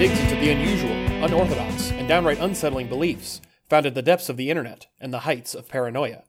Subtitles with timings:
[0.00, 0.90] digs into the unusual,
[1.22, 5.54] unorthodox, and downright unsettling beliefs found at the depths of the internet and the heights
[5.54, 6.22] of paranoia.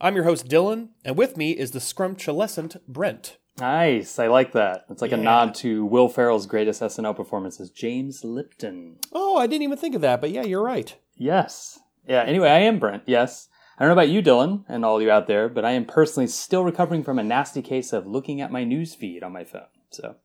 [0.00, 3.36] I'm your host, Dylan, and with me is the scrumtrulescent Brent.
[3.60, 4.18] Nice.
[4.18, 4.86] I like that.
[4.88, 5.18] It's like Yeah.
[5.18, 8.96] a nod to Will Ferrell's greatest SNL performances, James Lipton.
[9.12, 10.96] Oh, I didn't even think of that, but yeah, you're right.
[11.14, 11.78] Yes.
[12.08, 13.02] Yeah, anyway, I am Brent.
[13.04, 13.48] Yes.
[13.78, 16.28] I don't know about you, Dylan, and all you out there, but I am personally
[16.28, 19.66] still recovering from a nasty case of looking at my news feed on my phone.
[19.90, 20.16] So,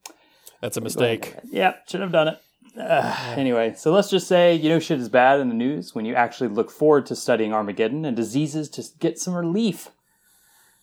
[0.61, 1.35] That's a mistake.
[1.51, 2.39] yeah, should have done it.
[3.37, 6.15] Anyway, so let's just say you know shit is bad in the news when you
[6.15, 9.89] actually look forward to studying Armageddon and diseases to get some relief.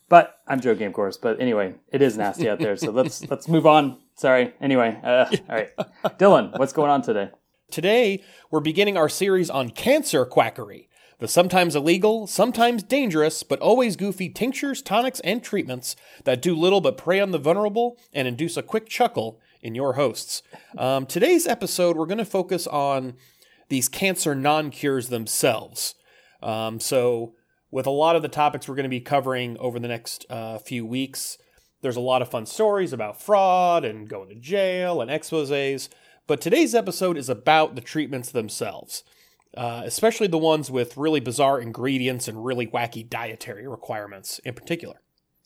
[0.09, 1.17] But I'm joking, of course.
[1.17, 2.75] But anyway, it is nasty out there.
[2.75, 3.97] So let's let's move on.
[4.15, 4.53] Sorry.
[4.61, 5.69] Anyway, uh, all right,
[6.17, 7.29] Dylan, what's going on today?
[7.71, 10.89] Today, we're beginning our series on cancer quackery.
[11.19, 16.81] The sometimes illegal, sometimes dangerous, but always goofy tinctures, tonics, and treatments that do little
[16.81, 20.41] but prey on the vulnerable and induce a quick chuckle in your hosts.
[20.77, 23.13] Um, today's episode, we're going to focus on
[23.69, 25.95] these cancer non cures themselves.
[26.41, 27.35] Um, so,
[27.69, 30.57] with a lot of the topics we're going to be covering over the next uh,
[30.57, 31.37] few weeks,
[31.81, 35.89] there's a lot of fun stories about fraud and going to jail and exposes.
[36.27, 39.03] But today's episode is about the treatments themselves,
[39.55, 45.01] uh, especially the ones with really bizarre ingredients and really wacky dietary requirements in particular.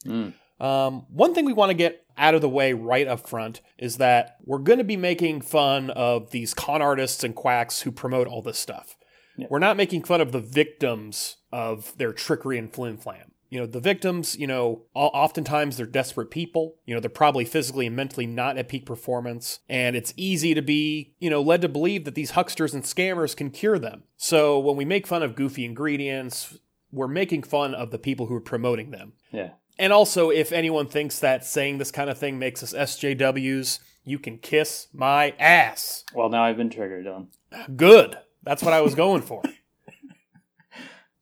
[0.06, 0.34] Mm.
[0.60, 3.98] Um, one thing we want to get out of the way right up front is
[3.98, 8.28] that we're going to be making fun of these con artists and quacks who promote
[8.28, 8.96] all this stuff.
[9.38, 9.48] Yeah.
[9.50, 13.32] We're not making fun of the victims of their trickery and flim flam.
[13.50, 16.76] You know, the victims, you know, oftentimes they're desperate people.
[16.86, 19.60] You know, they're probably physically and mentally not at peak performance.
[19.70, 23.36] And it's easy to be, you know, led to believe that these hucksters and scammers
[23.36, 24.04] can cure them.
[24.18, 26.58] So when we make fun of goofy ingredients,
[26.92, 29.14] we're making fun of the people who are promoting them.
[29.32, 29.52] Yeah.
[29.78, 34.20] And also, if anyone thinks that saying this kind of thing makes us SJWs, you
[34.20, 36.06] can kiss my ass.
[36.14, 37.28] Well, now I've been triggered, Dylan.
[37.76, 38.18] Good.
[38.44, 39.42] That's what I was going for.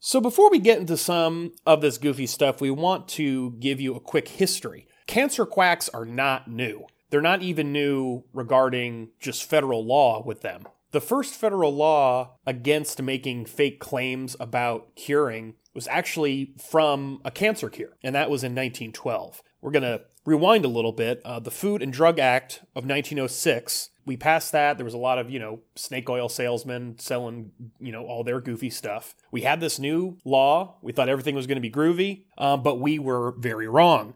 [0.05, 3.95] So, before we get into some of this goofy stuff, we want to give you
[3.95, 4.85] a quick history.
[5.07, 6.87] Cancer quacks are not new.
[7.09, 10.63] They're not even new regarding just federal law with them.
[10.93, 17.67] The first federal law against making fake claims about curing was actually from a cancer
[17.67, 19.41] cure, and that was in 1912.
[19.59, 21.19] We're going to rewind a little bit.
[21.25, 24.77] Uh, the Food and Drug Act of 1906, we passed that.
[24.77, 27.49] There was a lot of, you know, snake oil salesmen selling,
[27.79, 29.15] you know, all their goofy stuff.
[29.31, 30.75] We had this new law.
[30.83, 34.13] We thought everything was going to be groovy, um, but we were very wrong.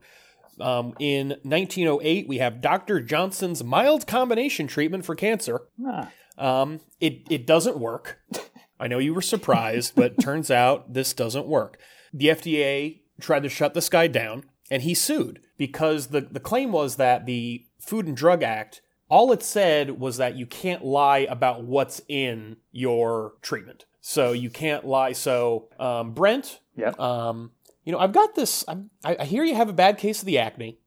[0.60, 3.02] Um, in 1908, we have Dr.
[3.02, 5.62] Johnson's mild combination treatment for cancer.
[5.84, 8.20] Ah, Um, it it doesn't work.
[8.80, 11.80] I know you were surprised, but turns out this doesn't work.
[12.14, 16.72] The FDA tried to shut this guy down, and he sued because the the claim
[16.72, 21.20] was that the Food and Drug Act all it said was that you can't lie
[21.20, 23.86] about what's in your treatment.
[24.02, 25.14] So you can't lie.
[25.14, 27.00] So um, Brent, yep.
[27.00, 27.52] um,
[27.84, 28.66] you know, I've got this.
[28.68, 30.80] I'm, I, I hear you have a bad case of the acne,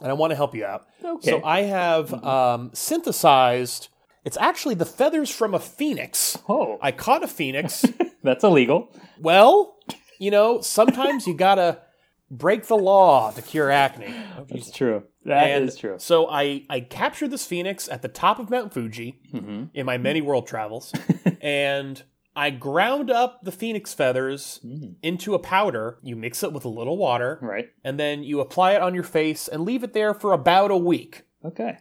[0.00, 0.86] and I want to help you out.
[1.02, 1.30] okay.
[1.30, 3.88] So I have um, synthesized.
[4.24, 6.38] It's actually the feathers from a phoenix.
[6.48, 7.84] oh, I caught a phoenix.
[8.22, 8.94] that's illegal.
[9.20, 9.76] well,
[10.18, 11.80] you know, sometimes you gotta
[12.30, 14.12] break the law to cure acne.
[14.50, 15.04] That's true.
[15.24, 15.94] That is And true.
[15.98, 19.96] So I I captured this phoenix at the top of Mount Fuji hmm in my
[19.98, 20.92] many world travels,
[21.40, 22.02] and
[22.36, 24.94] I ground up the phoenix feathers Mm.
[25.02, 25.98] into a powder.
[26.02, 27.68] You mix it with a little water, Right.
[27.84, 30.76] and then you apply it on your face and leave it there for about a
[30.76, 31.22] week.
[31.44, 31.78] Okay.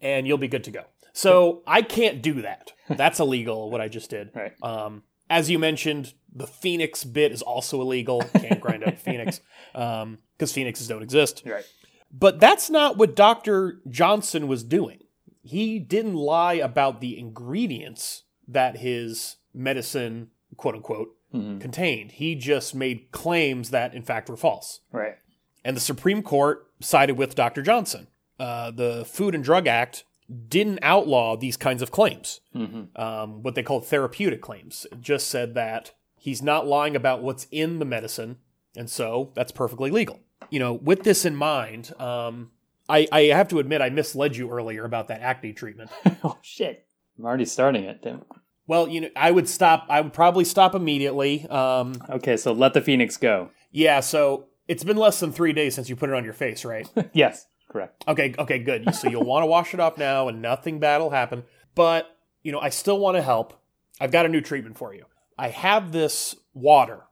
[0.00, 0.82] and you'll be good to go.
[1.16, 2.72] So I can't do that.
[2.90, 4.30] That's illegal, what I just did.
[4.34, 4.52] Right.
[4.62, 8.22] Um, as you mentioned, the Phoenix bit is also illegal.
[8.38, 9.40] Can't grind up Phoenix
[9.72, 11.42] because Phoenixes don't exist.
[11.46, 11.64] Right.
[12.12, 13.80] But that's not what Dr.
[13.88, 15.04] Johnson was doing.
[15.42, 20.28] He didn't lie about the ingredients that his medicine,
[20.58, 21.60] quote unquote, Mhm.
[21.60, 22.12] contained.
[22.12, 25.16] He just made claims that, in fact, were false Right.
[25.64, 27.62] and the Supreme Court sided with Dr.
[27.62, 28.06] Johnson.
[28.38, 30.04] Uh, the Food and Drug Act
[30.48, 34.86] didn't outlaw these kinds of claims, hmm um, what they call therapeutic claims.
[34.90, 38.38] It just said that he's not lying about what's in the medicine,
[38.76, 40.20] and so that's perfectly legal.
[40.50, 42.50] You know, with this in mind, um,
[42.88, 45.90] I, I have to admit I misled you earlier about that acne treatment.
[46.24, 46.86] oh shit!
[47.18, 48.02] I'm already starting it.
[48.02, 48.24] Damn.
[48.66, 49.86] well, you know, I would stop.
[49.88, 51.46] I would probably stop immediately.
[51.48, 53.50] Um, Okay, so let the phoenix go.
[53.70, 56.64] yeah, so it's been less than three days since you put it on your face,
[56.64, 56.88] right?
[57.12, 57.46] yes,
[57.76, 58.04] correct.
[58.08, 58.94] Okay, okay, good.
[58.94, 61.44] So you'll want to wash it off now and nothing bad will happen.
[61.74, 63.60] But, you know, I still want to help.
[64.00, 65.04] I've got a new treatment for you.
[65.38, 67.02] I have this water,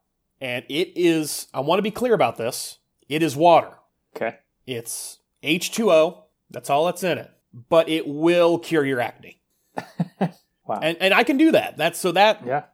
[0.41, 2.79] and it is, I want to be clear about this.
[3.09, 3.73] It is water.
[4.17, 4.39] Okay.
[4.67, 6.23] It's H2O.
[6.51, 7.31] That's all that's in it.
[7.69, 9.41] But it will cure your acne.
[10.21, 10.81] wow.
[10.81, 11.77] And and I can do that.
[11.77, 12.65] That's so that yeah.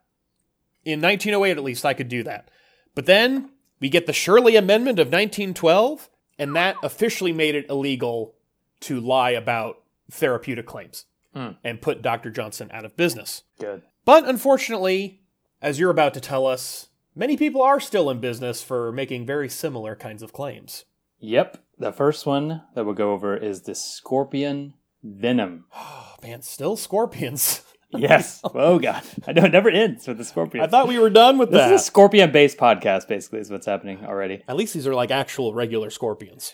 [0.85, 2.49] in 1908 at least I could do that.
[2.95, 3.49] But then
[3.79, 6.09] we get the Sherley Amendment of 1912
[6.41, 8.33] and that officially made it illegal
[8.81, 11.51] to lie about therapeutic claims Hmm.
[11.63, 12.29] and put Dr.
[12.29, 13.43] Johnson out of business.
[13.59, 13.83] Good.
[14.03, 15.21] But unfortunately,
[15.61, 19.47] as you're about to tell us, many people are still in business for making very
[19.47, 20.83] similar kinds of claims.
[21.19, 21.63] Yep.
[21.77, 24.73] The first one that we'll go over is the scorpion
[25.03, 25.65] venom.
[25.73, 27.61] Oh man, still scorpions.
[27.93, 28.41] Yes.
[28.43, 29.03] oh god.
[29.27, 30.63] I know it never ends with the scorpion.
[30.63, 31.73] I thought we were done with this that.
[31.73, 34.43] is a scorpion based podcast, basically, is what's happening already.
[34.47, 36.53] At least these are like actual regular scorpions.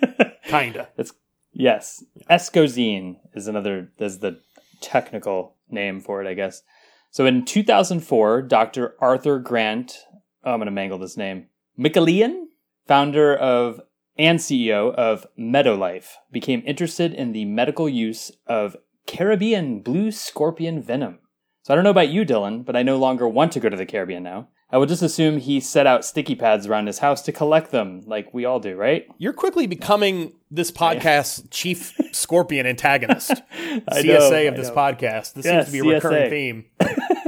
[0.44, 0.88] Kinda.
[0.96, 1.12] It's
[1.52, 2.04] yes.
[2.30, 4.40] Escozine is another is the
[4.80, 6.62] technical name for it, I guess.
[7.10, 8.94] So in 2004, Dr.
[9.00, 9.96] Arthur Grant,
[10.44, 11.46] oh, I'm going to mangle this name,
[11.78, 12.44] Michaelian,
[12.86, 13.80] founder of
[14.18, 18.76] and CEO of Medolife, became interested in the medical use of
[19.08, 21.18] Caribbean blue scorpion venom.
[21.62, 23.76] So I don't know about you, Dylan, but I no longer want to go to
[23.76, 24.48] the Caribbean now.
[24.70, 28.02] I will just assume he set out sticky pads around his house to collect them,
[28.06, 29.06] like we all do, right?
[29.16, 33.32] You're quickly becoming this podcast's chief scorpion antagonist.
[33.52, 35.32] I CSA know, of this podcast.
[35.32, 36.64] This Yeah, seems to be a recurring theme.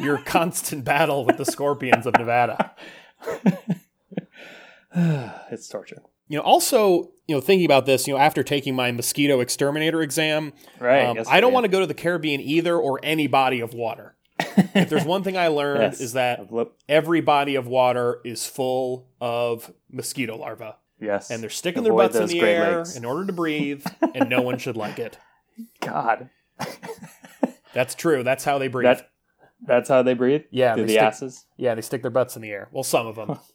[0.03, 2.75] Your constant battle with the scorpions of Nevada.
[5.51, 6.03] it's torture.
[6.31, 10.01] You know, also, you know, thinking about this, you know, after taking my mosquito exterminator
[10.01, 11.05] exam, Right.
[11.07, 13.75] um, yes, I don't want to go to the Caribbean either or any body of
[13.75, 14.15] water.
[14.39, 16.01] if there's one thing I learned Yes.
[16.01, 16.41] is that
[16.89, 20.71] every body of water is full of mosquito larvae.
[21.01, 21.31] Yes.
[21.33, 23.85] And they're sticking Avoid their butts in the air in order to breathe,
[24.15, 25.19] and no one should like it.
[25.81, 26.31] God.
[27.73, 28.23] That's true.
[28.23, 28.85] That's how they breathe.
[28.99, 29.11] That
[29.67, 30.43] that's how they breathe?
[30.51, 31.45] Yeah, Through the stick- asses?
[31.57, 32.69] yeah, they stick their butts in the air.
[32.73, 33.39] Well, some of them.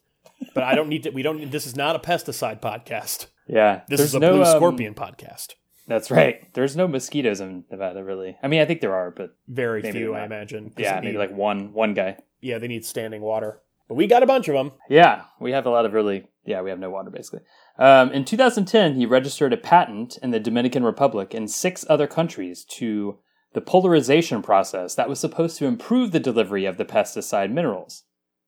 [0.54, 1.10] but I don't need to.
[1.12, 1.52] We don't.
[1.52, 3.28] This is not a pesticide podcast.
[3.48, 3.82] Yeah.
[3.88, 5.54] This is a no, blue um, scorpion podcast.
[5.88, 6.52] That's right.
[6.56, 8.38] There's no mosquitoes in Nevada, really.
[8.42, 10.22] I mean, I think there are, but Very few, not.
[10.22, 10.74] I imagine.
[10.78, 12.18] yeah, maybe need- like one one guy.
[12.42, 13.62] yeah, they need standing water.
[13.88, 14.72] But we got a bunch of them.
[14.90, 16.26] Yeah, we have a lot of really.
[16.44, 17.42] Yeah, we have no water basically.
[17.78, 22.64] Um, in 2010, he registered a patent in the Dominican Republic and six other countries
[22.66, 23.20] to
[23.54, 28.04] the polarization process that was supposed to improve the delivery of the pesticide minerals.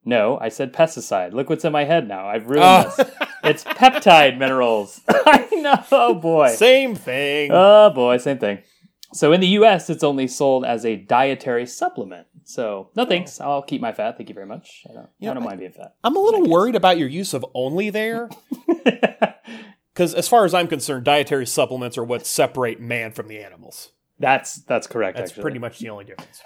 [0.07, 1.33] No, I said pesticide.
[1.33, 2.27] Look what's in my head now.
[2.29, 2.93] I've ruined Oh.
[2.95, 3.11] this.
[3.43, 5.01] It's peptide minerals.
[5.09, 5.83] I know.
[5.91, 6.47] Oh boy.
[6.55, 7.51] Same thing.
[7.53, 8.59] Oh boy, same thing.
[9.11, 12.27] So in the US, it's only sold as a dietary supplement.
[12.45, 13.05] So no oh.
[13.05, 13.41] thanks.
[13.41, 14.15] I'll keep my fat.
[14.15, 14.83] Thank you very much.
[14.89, 15.95] I don't, Yeah, I don't mind being fat.
[16.05, 18.29] I'm a little worried about your use of only there.
[19.93, 23.91] Because as far as I'm concerned, dietary supplements are what separate man from the animals.
[24.19, 25.17] That's that's correct.
[25.17, 25.41] That's actually.
[25.41, 26.41] pretty much the only difference.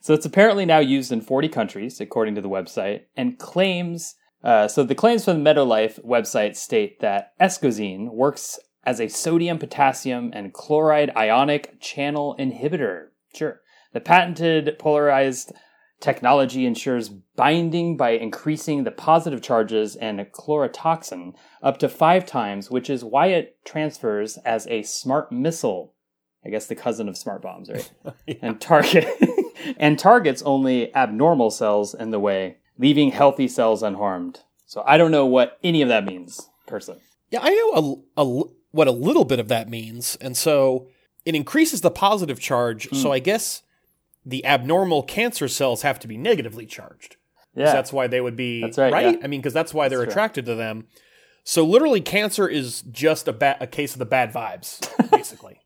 [0.00, 4.14] So it's apparently now used in 40 countries, according to the website, and claims.
[4.42, 9.58] Uh, so the claims from the Medolife website state that escozine works as a sodium,
[9.58, 13.08] potassium, and chloride ionic channel inhibitor.
[13.34, 13.60] Sure.
[13.92, 15.52] The patented polarized
[16.00, 22.88] technology ensures binding by increasing the positive charges and chlorotoxin up to five times, which
[22.88, 25.94] is why it transfers as a smart missile.
[26.44, 27.90] I guess the cousin of smart bombs, right?
[28.42, 29.06] and target
[29.76, 34.40] and targets only abnormal cells in the way, leaving healthy cells unharmed.
[34.66, 37.00] So I don't know what any of that means personally.
[37.30, 40.16] Yeah, I know a, a, what a little bit of that means.
[40.20, 40.88] And so
[41.24, 42.88] it increases the positive charge.
[42.88, 42.96] Hmm.
[42.96, 43.62] So I guess
[44.24, 47.16] the abnormal cancer cells have to be negatively charged.
[47.54, 48.60] Yeah, That's why they would be.
[48.60, 49.24] That's right, yeah.
[49.24, 50.86] I mean, because that's why they're That's attracted to them.
[51.42, 54.80] So literally, cancer is just a, ba- a case of the bad vibes,
[55.10, 55.58] basically.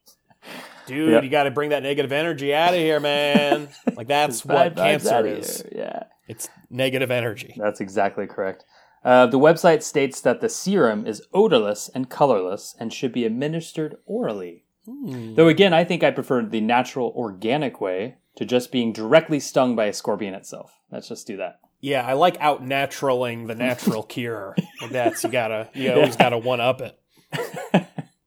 [0.87, 1.25] Dude, Yep.
[1.25, 3.69] you got to bring that negative energy out of here, man.
[3.97, 5.65] Like that's what cancer is.
[5.75, 7.55] Yeah, It's negative energy.
[7.57, 8.65] that's exactly correct.
[9.05, 13.97] Uh, the website states that the serum is odorless and colorless and should be administered
[14.07, 14.65] orally.
[14.87, 15.35] Hmm.
[15.35, 19.77] Though again, I think I prefer the natural, organic way to just being directly stung
[19.77, 20.73] by a scorpion itself.
[20.91, 21.61] Let's just do that.
[21.81, 24.57] Yeah, I like out naturaling the natural cure.
[24.91, 26.99] That's you gotta you always gotta one up it.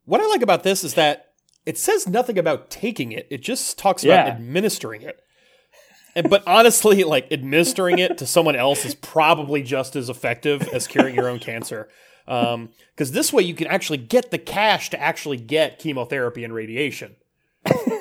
[0.05, 1.26] what I like about this is that
[1.67, 3.27] it says nothing about taking it.
[3.29, 4.33] It just talks about Yeah.
[4.33, 5.19] administering it.
[6.15, 10.87] And, but honestly, like administering it to someone else is probably just as effective as
[10.87, 11.89] curing your own cancer.
[12.25, 17.15] Because this way you can actually get the cash to actually get chemotherapy and radiation,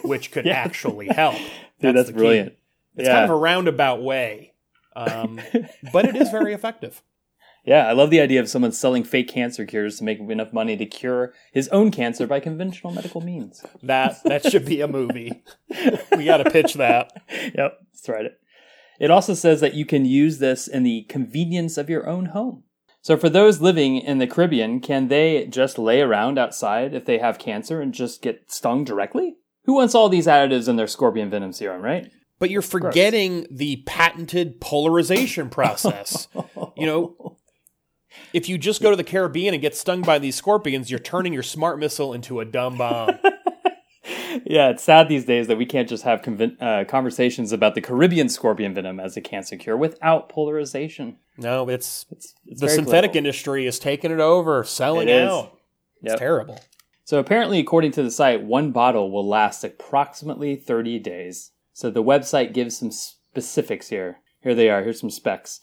[0.02, 1.36] which could actually help.
[1.80, 2.14] Dude, that's, key.
[2.16, 2.54] brilliant.
[2.96, 3.14] It's yeah.
[3.14, 4.54] kind of a roundabout way,
[4.94, 5.40] um,
[5.92, 7.02] but it is very effective.
[7.66, 10.76] Yeah, I love the idea of someone selling fake cancer cures to make enough money
[10.76, 13.64] to cure his own cancer by conventional medical means.
[13.82, 15.42] That that should be a movie.
[16.16, 17.12] We got to pitch that.
[17.54, 18.40] Yep, let's write it.
[18.98, 22.64] It also says that you can use this in the convenience of your own home.
[23.02, 27.18] So, for those living in the Caribbean, can they just lay around outside if they
[27.18, 29.36] have cancer and just get stung directly?
[29.64, 32.10] Who wants all these additives in their scorpion venom serum, right?
[32.38, 36.28] But you're forgetting the patented polarization process.
[36.76, 37.36] you know,
[38.32, 41.32] if you just go to the Caribbean and get stung by these scorpions, you're turning
[41.32, 43.10] your smart missile into a dumb bomb.
[44.44, 47.80] yeah, it's sad these days that we can't just have conv- uh, conversations about the
[47.80, 51.16] Caribbean scorpion venom as a cancer cure without polarization.
[51.38, 53.18] No, it's, It's, it's the synthetic political.
[53.18, 55.58] industry is taking it over, selling It out.
[56.02, 56.18] It's Yep.
[56.18, 56.60] terrible.
[57.04, 61.52] So apparently, according to the site, one bottle will last approximately 30 days.
[61.72, 64.18] So the website gives some specifics here.
[64.40, 64.82] Here they are.
[64.82, 65.60] Here's some specs.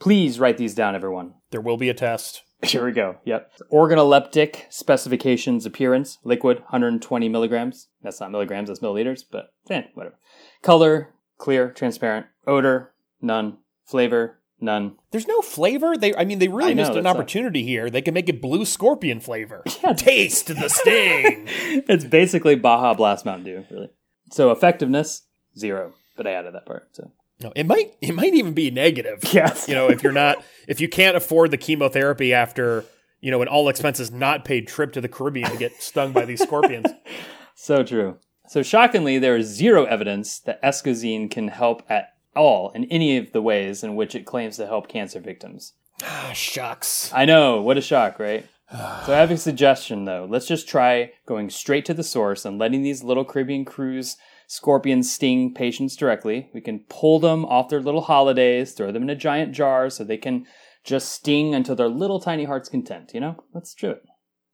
[0.00, 1.34] Please write these down, everyone.
[1.50, 2.42] There will be a test.
[2.64, 3.18] Here we go.
[3.24, 3.52] Yep.
[3.72, 7.86] Organoleptic specifications appearance liquid 120 milligrams.
[8.02, 10.18] That's not milligrams, that's milliliters, but eh, whatever.
[10.62, 12.26] Color clear, transparent.
[12.44, 13.58] Odor none.
[13.86, 14.96] Flavor none.
[15.12, 15.96] There's no flavor.
[15.96, 17.88] They, I mean, they really I know, missed an that's a- opportunity here.
[17.88, 19.62] They can make it blue scorpion flavor.
[19.84, 19.92] Yeah.
[19.92, 21.44] Taste the sting.
[21.88, 23.90] it's basically Baja Blast Mountain Dew, really.
[24.32, 25.22] So effectiveness
[25.56, 26.88] zero, but I added that part.
[26.92, 29.22] So no, it might, it might even be negative.
[29.32, 32.84] yes, You know, if you're not, if you can't afford the chemotherapy after,
[33.20, 36.24] you know, an all expenses not paid trip to the Caribbean to get stung by
[36.24, 36.86] these scorpions.
[37.54, 38.18] so true.
[38.48, 43.32] So shockingly, there is zero evidence that escozine can help at all in any of
[43.32, 45.72] the ways in which it claims to help cancer victims.
[46.02, 47.10] ah, shucks.
[47.12, 48.46] I know, what a shock, right?
[48.70, 50.26] so I have a suggestion though.
[50.28, 55.12] Let's just try going straight to the source and letting these little Caribbean cruise scorpions
[55.12, 56.50] sting patients directly.
[56.54, 60.04] We can pull them off their little holidays, throw them in a giant jar so
[60.04, 60.46] they can
[60.84, 63.36] just sting until their little tiny heart's content, you know?
[63.52, 64.02] Let's do it.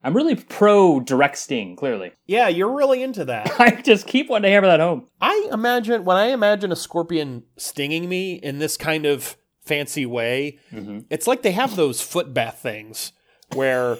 [0.03, 2.13] I'm really pro direct sting, clearly.
[2.27, 3.51] Yeah, you're really into that.
[3.61, 5.09] I just keep wanting to hammer that home.
[5.21, 10.59] I imagine when I imagine a scorpion stinging me in this kind of fancy way,
[10.73, 11.01] mm-hmm.
[11.11, 13.13] it's like they have those foot bath things
[13.55, 13.99] where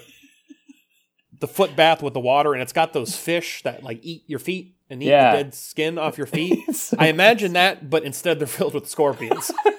[1.41, 4.39] the foot bath with the water and it's got those fish that like eat your
[4.39, 5.33] feet and eat Yeah.
[5.37, 6.59] the dead skin off your feet.
[6.75, 9.51] So I imagine that, but instead they're filled with scorpions.
[9.65, 9.75] Dude,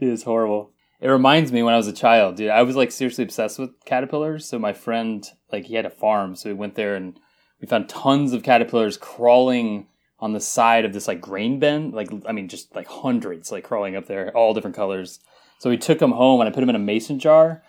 [0.00, 0.72] It is horrible.
[1.00, 2.50] It reminds me when I was a child, dude.
[2.50, 4.46] I was like seriously obsessed with caterpillars.
[4.46, 7.18] So my friend, like, he had a farm, so we went there and
[7.60, 9.88] we found tons of caterpillars crawling
[10.20, 11.90] on the side of this like grain bin.
[11.90, 15.18] Like, I mean, just like hundreds, like crawling up there, all different colors.
[15.58, 17.62] So we took them home and I put them in a mason jar.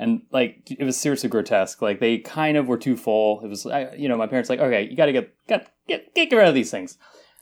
[0.00, 1.82] And like it was seriously grotesque.
[1.82, 3.42] Like they kind of were too full.
[3.44, 6.14] It was, I, you know, my parents like, okay, you got to get get get
[6.14, 6.96] get rid of these things.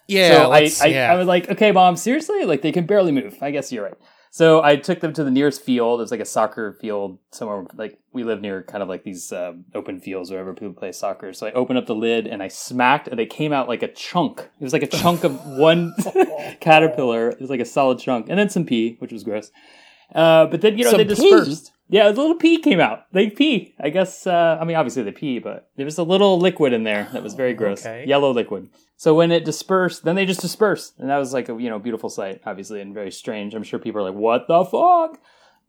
[0.08, 1.12] Yeah, So I, I, yeah.
[1.12, 2.44] I was like, okay, mom, seriously?
[2.44, 3.36] Like they can barely move.
[3.40, 3.94] I guess you're right.
[4.30, 6.00] So I took them to the nearest field.
[6.00, 7.66] There's like a soccer field somewhere.
[7.74, 11.32] Like we live near kind of like these um, open fields wherever people play soccer.
[11.32, 13.88] So I opened up the lid and I smacked, and they came out like a
[13.88, 14.40] chunk.
[14.40, 15.94] It was like a chunk of one
[16.60, 17.30] caterpillar.
[17.30, 19.50] It was like a solid chunk, and then some pee, which was gross.
[20.14, 21.56] Uh, but then you know Some they pee?
[21.88, 21.92] Dispersed.
[21.92, 23.06] Yeah, a little pee came out.
[23.12, 23.74] They pee.
[23.80, 24.26] I guess.
[24.26, 27.22] Uh, I mean, obviously they pee, but there was a little liquid in there that
[27.22, 27.84] was very gross.
[27.84, 28.04] Okay.
[28.06, 28.70] Yellow liquid.
[28.96, 31.78] So when it dispersed, then they just dispersed, and that was like a you know
[31.78, 33.54] beautiful sight, obviously, and very strange.
[33.54, 35.20] I'm sure people are like, "What the fuck?"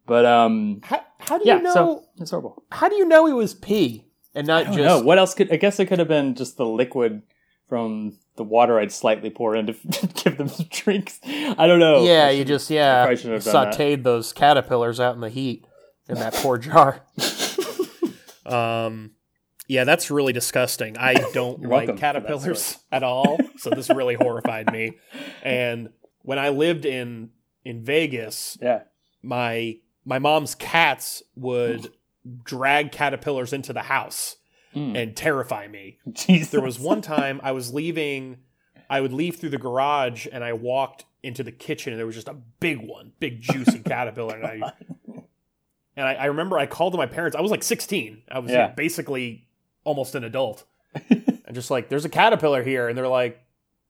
[0.06, 1.56] But um, how, how do yeah.
[1.56, 1.72] you know?
[1.72, 2.64] so it's horrible.
[2.72, 4.84] how do you know it was pee and not I don't just?
[4.84, 5.52] know what else could.
[5.52, 7.22] I guess it could have been just the liquid
[7.68, 9.72] from the water I'd slightly pour in to
[10.24, 11.20] give them some drinks.
[11.24, 12.04] I don't know.
[12.04, 13.78] Yeah, you just yeah probably shouldn't have done that.
[13.78, 15.64] sautéed those caterpillars out in the heat
[16.10, 17.00] in that poor jar.
[18.46, 19.12] um,
[19.68, 20.96] yeah, that's really disgusting.
[20.98, 24.98] I don't like welcome for that caterpillars at all, so this really horrified me.
[25.42, 25.90] And
[26.22, 27.30] when I lived in
[27.64, 28.82] in Vegas, Yeah.
[29.22, 31.92] my my mom's cats would
[32.44, 34.36] drag caterpillars into the house
[34.74, 34.96] Mm.
[34.96, 35.98] and terrify me.
[36.12, 36.50] Jesus.
[36.50, 38.36] There was one time I was leaving,
[38.88, 42.14] I would leave through the garage and I walked into the kitchen and there was
[42.14, 44.36] just a big one, big juicy caterpillar.
[44.36, 44.72] And I,
[45.96, 47.36] and I, I remember I called to my parents.
[47.36, 48.22] I was like 16.
[48.30, 48.68] I was Yeah.
[48.68, 49.46] basically
[49.84, 50.64] almost an adult.
[51.10, 52.88] and just like, there's a caterpillar here.
[52.88, 53.40] And they're like,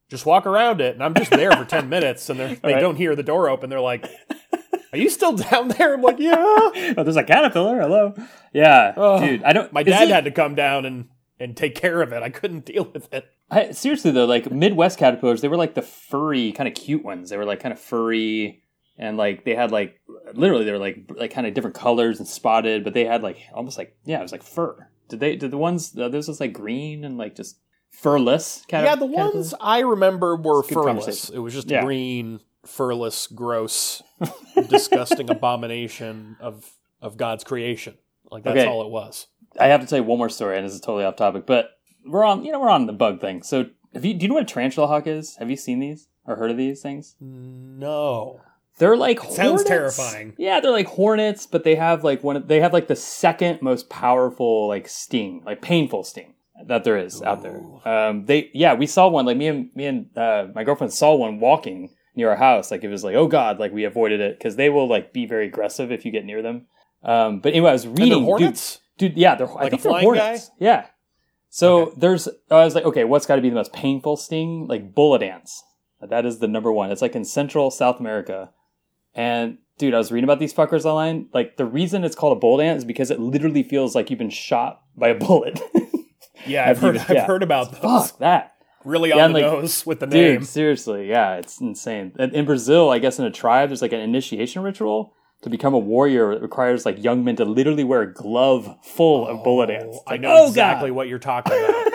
[0.08, 0.94] just walk around it.
[0.94, 2.80] And I'm just there for 10 minutes and they're, they Right.
[2.80, 3.70] don't hear the door open.
[3.70, 4.06] They're like,
[4.92, 5.94] are you still down there?
[5.94, 6.34] I'm like, yeah.
[6.96, 7.80] Oh, there's a caterpillar.
[7.80, 8.14] Hello.
[8.52, 9.42] Yeah, Oh, dude.
[9.44, 9.72] I don't.
[9.72, 12.22] My dad it- had to come down and, and take care of it.
[12.22, 13.24] I couldn't deal with it.
[13.50, 17.30] I, seriously though, like Midwest caterpillars, they were like the furry, kind of cute ones.
[17.30, 18.62] They were like kind of furry,
[19.00, 19.98] and like they had like
[20.34, 23.38] literally they were like like kind of different colors and spotted, but they had like
[23.52, 24.86] almost like yeah, it was like fur.
[25.08, 25.34] Did they?
[25.34, 25.96] Did the ones?
[25.98, 27.58] Uh, this was like green and like just
[27.90, 28.64] furless.
[28.68, 29.34] Cat- yeah, the caterpillars?
[29.34, 31.30] ones I remember were It's a good furless.
[31.30, 31.82] It was just Yeah.
[31.84, 34.02] green, furless, gross,
[34.68, 37.94] disgusting abomination of of God's creation.
[38.30, 38.66] Like that's Okay.
[38.68, 39.26] all it was.
[39.58, 41.70] I have to tell you one more story, and this is totally off topic, but
[42.06, 42.44] we're on.
[42.44, 43.42] You know, we're on the bug thing.
[43.42, 44.14] So, have you?
[44.14, 45.36] Do you know what a tarantula hawk is?
[45.36, 47.16] Have you seen these or heard of these things?
[47.20, 48.40] No.
[48.80, 49.68] They're like sounds hornets.
[49.68, 50.34] Sounds terrifying.
[50.38, 52.46] Yeah, they're like hornets, but they have like one.
[52.46, 56.32] They have like the second most powerful like sting, like painful sting.
[56.66, 57.62] that there is out there.
[57.84, 59.26] Um, they yeah, we saw one.
[59.26, 62.70] Like me and me and uh, my girlfriend saw one walking near our house.
[62.70, 65.26] Like it was like oh god, like we avoided it because they will like be
[65.26, 66.66] very aggressive if you get near them.
[67.02, 68.08] Um, but anyway, I was reading.
[68.08, 68.78] dude, hornets?
[68.96, 70.50] dude, yeah, they're Like I think they're hornets.
[70.58, 70.86] Yeah.
[71.52, 74.68] So there's, I was like, okay, what's got to be the most painful sting?
[74.68, 75.64] Like bullet ants.
[76.00, 76.92] That is the number one.
[76.92, 78.50] It's like in Central South America,
[79.14, 81.28] and dude, I was reading about these fuckers online.
[81.32, 84.18] Like the reason it's called a bullet ant is because it literally feels like you've
[84.18, 85.60] been shot by a bullet.
[86.46, 86.96] Yeah, I've heard.
[86.96, 87.26] I've yeah.
[87.26, 88.10] heard about those.
[88.10, 88.54] Fuck that.
[88.84, 90.40] Really Yeah, on the like, nose with the name.
[90.40, 92.12] Dude, seriously, yeah, it's insane.
[92.18, 95.12] And in Brazil, I guess in a tribe, there's like an initiation ritual
[95.42, 96.32] to become a warrior.
[96.32, 99.96] It requires like young men to literally wear a glove full of bullet oh, ants.
[99.96, 100.96] It's I know oh, exactly God.
[100.96, 101.92] what you're talking about.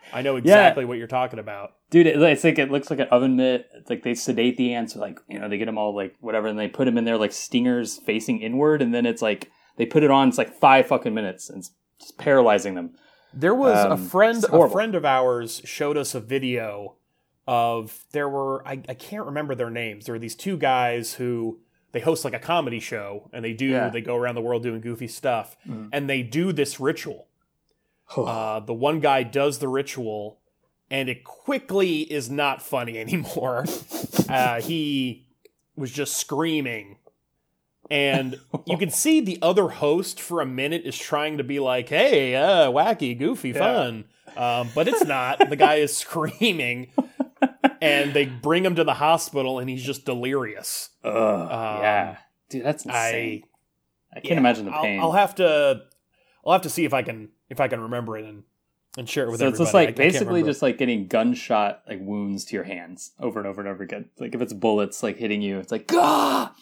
[0.12, 1.72] I know exactly what you're talking about.
[1.94, 2.06] Dude.
[2.08, 3.68] It, it's like it looks like an oven mitt.
[3.74, 6.48] It's like they sedate the ants, like you know, they get them all like whatever,
[6.48, 9.86] and they put them in there like stingers facing inward, and then it's like they
[9.86, 10.28] put it on.
[10.28, 11.70] It's like five fucking minutes, and it's
[12.00, 12.94] just paralyzing them.
[13.32, 16.96] There was a Um, friend, a friend of ours showed us a video
[17.46, 20.06] of there were I, I can't remember their names.
[20.06, 21.60] There were these two guys who
[21.92, 23.88] they host like a comedy show and they do Yeah.
[23.90, 25.90] they go around the world doing goofy stuff Mhm.
[25.92, 27.26] and they do this ritual.
[28.16, 30.38] Uh, the one guy does the ritual
[30.94, 33.64] and it quickly is not funny anymore.
[34.28, 35.26] uh, he
[35.76, 36.98] was just screaming.
[37.90, 41.88] And you can see the other host for a minute is trying to be like,
[41.90, 43.58] hey, uh, wacky, goofy, Yeah.
[43.58, 44.04] fun.
[44.36, 45.38] Um, but it's not.
[45.50, 46.92] the guy is screaming.
[47.80, 50.90] And they bring him to the hospital and he's just delirious.
[51.04, 51.48] Ugh, Um,
[51.82, 52.16] yeah,
[52.48, 53.42] dude, that's I insane.
[54.12, 55.00] I, can't yeah, imagine the I'll- pain.
[55.00, 55.82] I'll, have to
[56.46, 58.44] I'll have to see if I can if I can remember it and,
[58.96, 60.50] and share it with so it's just like I basically remember.
[60.50, 64.10] just like getting gunshot like wounds to your hands over and over and over again.
[64.18, 66.54] Like if it's bullets like hitting you, it's like ah,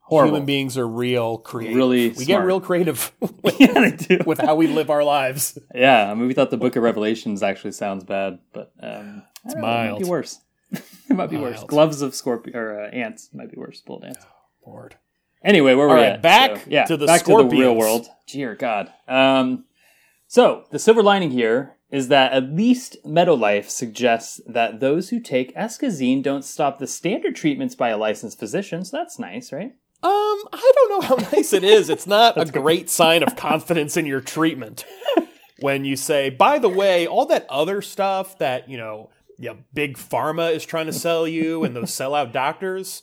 [0.00, 0.34] horrible.
[0.34, 1.76] Human beings are real creative.
[1.76, 4.18] Really we get real creative with, yeah, they do.
[4.26, 5.58] with how we live our lives.
[5.74, 9.54] yeah, I mean, we thought the Book of Revelations actually sounds bad, but um, it's
[9.54, 10.00] It might mild.
[10.02, 10.40] be worse.
[10.72, 11.62] it might be worse.
[11.64, 13.80] Gloves of scorpion or uh, ants might be worse.
[13.80, 14.24] Bullet ants.
[14.66, 14.96] Lord.
[15.44, 16.22] Anyway, where All we're right, at?
[16.22, 18.06] back So, yeah, to the back to the real world.
[18.28, 18.92] Dear God.
[19.08, 19.64] Um,
[20.32, 25.54] so the silver lining here is that at least Medolife suggests that those who take
[25.54, 28.82] escozine don't stop the standard treatments by a licensed physician.
[28.82, 29.74] So that's nice, right?
[30.02, 31.90] Um, I don't know how nice it is.
[31.90, 34.86] It's not a great sign of confidence in your treatment
[35.60, 39.98] when you say, by the way, all that other stuff that, you know, yeah, big
[39.98, 43.02] pharma is trying to sell you and those sellout doctors,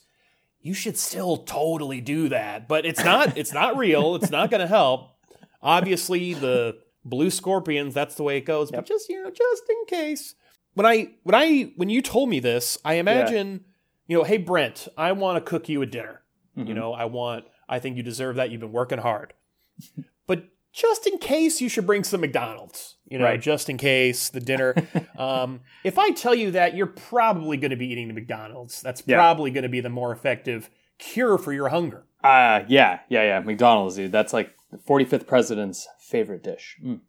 [0.61, 2.67] you should still totally do that.
[2.67, 4.15] But it's not it's not real.
[4.15, 5.11] It's not gonna help.
[5.61, 8.71] Obviously the blue scorpions, that's the way it goes.
[8.71, 10.35] But just, you know, just in case.
[10.73, 13.65] When I when I when you told me this, I imagine,
[14.07, 16.21] you know, hey Brent, I want to cook you a dinner.
[16.57, 16.67] Mm-hmm.
[16.67, 18.51] You know, I want, I think you deserve that.
[18.51, 19.33] You've been working hard.
[20.27, 23.41] but just in case, you should bring some McDonald's, you know, Right.
[23.41, 24.75] just in case the dinner.
[25.17, 28.81] um, if I tell you that, you're probably going to be eating the McDonald's.
[28.81, 29.17] That's Yeah.
[29.17, 32.05] probably going to be the more effective cure for your hunger.
[32.23, 33.39] Uh, yeah, yeah, yeah.
[33.39, 34.12] McDonald's, dude.
[34.12, 36.77] That's like the 45th president's favorite dish.
[36.84, 36.99] Mm.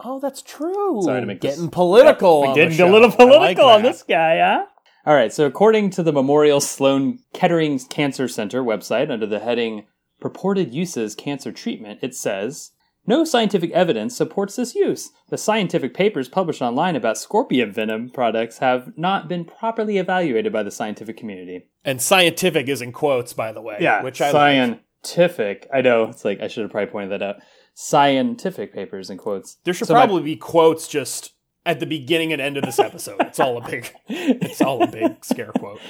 [0.00, 1.00] Oh, that's true.
[1.02, 2.40] Sorry to make this- Getting political.
[2.40, 2.88] We're on the getting show.
[2.88, 4.64] a little political like on this guy, huh?
[5.06, 5.32] All right.
[5.32, 9.86] So, according to the Memorial Sloan Kettering Cancer Center website, under the heading
[10.20, 12.70] "Purported Uses Cancer Treatment," it says.
[13.06, 15.10] No scientific evidence supports this use.
[15.28, 20.62] The scientific papers published online about scorpion venom products have not been properly evaluated by
[20.62, 21.66] the scientific community.
[21.84, 23.76] And scientific is in quotes, by the way.
[23.78, 24.30] Yeah, which I
[24.70, 24.80] like.
[25.04, 25.68] Scientific.
[25.72, 27.36] I know it's like I should have probably pointed that out.
[27.74, 29.56] Scientific papers in quotes.
[29.64, 31.32] There should So my- probably be quotes just
[31.66, 33.20] at the beginning and end of this episode.
[33.20, 35.80] It's all a big, it's all a big scare quote.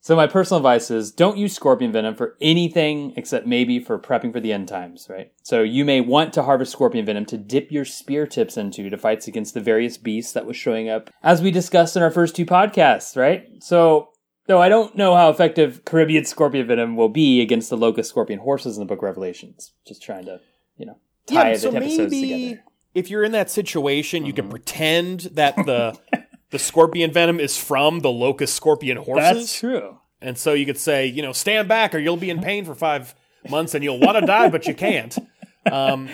[0.00, 4.34] So my personal advice is don't use scorpion venom for anything except maybe for prepping
[4.34, 5.32] for the end times, right?
[5.42, 8.98] So you may want to harvest scorpion venom to dip your spear tips into to
[8.98, 12.36] fights against the various beasts that was showing up as we discussed in our first
[12.36, 13.46] two podcasts, right?
[13.62, 14.10] So
[14.46, 18.40] though I don't know how effective Caribbean scorpion venom will be against the locust scorpion
[18.40, 19.72] horses in the book of Revelations.
[19.86, 20.40] Just trying to,
[20.76, 22.60] you know, tie Yeah, the so episodes maybe together.
[22.60, 22.68] Mm-hmm.
[22.94, 25.98] if you're in that situation, you can pretend that the
[26.50, 29.98] the scorpion venom is from the locust scorpion horses, That's true.
[30.20, 32.74] and so you could say, you know, stand back or you'll be in pain for
[32.74, 33.14] five
[33.48, 35.16] months and you'll want to die, but you can't.
[35.72, 36.10] Um,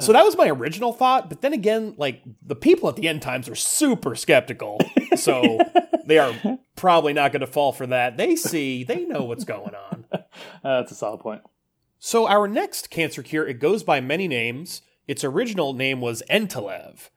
[0.00, 3.22] so that was my original thought, but then again, like the people at the end
[3.22, 4.80] times are super skeptical,
[5.16, 5.58] so
[6.04, 6.34] they are
[6.76, 8.16] probably not going to fall for that.
[8.16, 10.04] They see, they know what's going on.
[10.12, 10.18] Uh,
[10.62, 11.42] that's a solid point.
[11.98, 14.82] So our next cancer cure, it goes by many names.
[15.06, 17.08] Its original name was Entelev.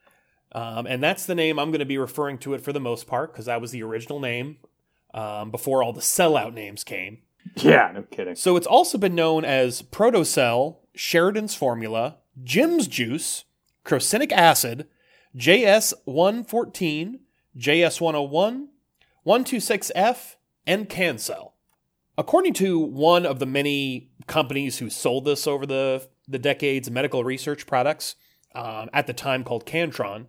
[0.54, 3.06] Um, and that's the name I'm going to be referring to it for the most
[3.06, 4.58] part because that was the original name
[5.14, 7.20] um, before all the sellout names came.
[7.58, 8.36] Yeah, no kidding.
[8.36, 13.46] So it's also been known as Protocel, Sheridan's Formula, Jim's Juice,
[13.86, 14.88] Crocinic Acid,
[15.36, 17.20] JS114,
[17.58, 18.68] JS101,
[19.26, 20.36] 126F,
[20.68, 21.54] and Cancell.
[22.18, 27.24] According to one of the many companies who sold this over the, the decades, medical
[27.24, 28.16] research products,
[28.54, 30.28] um, at the time called Cantron,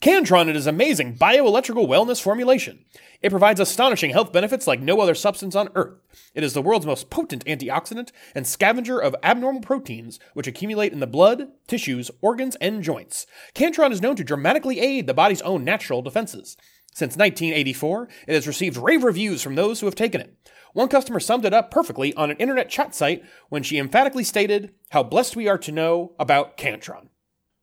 [0.00, 2.84] Cantron is amazing bioelectrical wellness formulation.
[3.20, 5.98] It provides astonishing health benefits like no other substance on earth.
[6.34, 11.00] It is the world's most potent antioxidant and scavenger of abnormal proteins which accumulate in
[11.00, 13.26] the blood, tissues, organs, and joints.
[13.56, 16.56] Cantron is known to dramatically aid the body's own natural defenses.
[16.94, 20.32] Since 1984, it has received rave reviews from those who have taken it.
[20.74, 24.74] One customer summed it up perfectly on an internet chat site when she emphatically stated
[24.90, 27.08] how blessed we are to know about Cantron.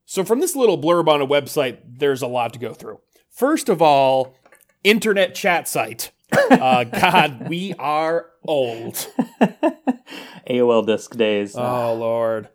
[0.06, 3.00] So, from this little blurb on a website, there's a lot to go through.
[3.32, 4.36] First of all,
[4.84, 6.12] internet chat site.
[6.32, 9.08] Uh, God, we are old.
[10.50, 11.56] AOL disk days.
[11.58, 12.50] Oh Lord.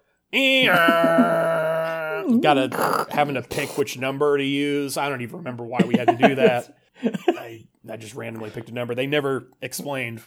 [2.40, 4.96] Gotta having to pick which number to use.
[4.96, 6.76] I don't even remember why we had to do that.
[7.02, 8.94] I, I just randomly picked a number.
[8.94, 10.22] They never explained.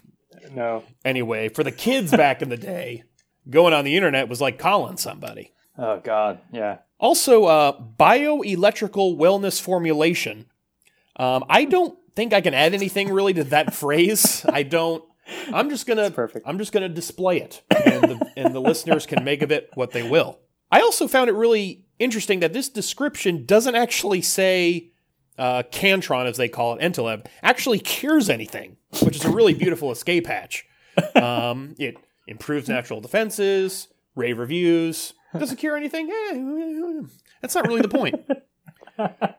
[0.52, 0.84] no.
[1.06, 3.04] Anyway, for the kids back in the day,
[3.50, 5.54] going on the internet was like calling somebody.
[5.78, 6.40] Oh God.
[6.52, 6.80] Yeah.
[7.04, 10.46] Also, uh, bioelectrical wellness formulation.
[11.18, 14.46] Um, I don't think I can add anything really to that phrase.
[14.48, 15.04] I don't.
[15.54, 16.10] I'm just gonna.
[16.12, 16.48] perfect.
[16.48, 19.92] I'm just gonna display it, and the, and the listeners can make of it what
[19.92, 20.40] they will.
[20.72, 24.92] I also found it really interesting that this description doesn't actually say
[25.38, 29.92] uh, Cantron, as they call it, Entelev, actually cures anything, which is a really beautiful
[29.92, 30.66] escape hatch.
[31.16, 31.96] Um, it
[32.28, 35.16] improves natural defenses, rave reviews.
[35.38, 36.10] Does it cure anything?
[36.10, 37.08] Eh,
[37.42, 38.16] that's not really the point.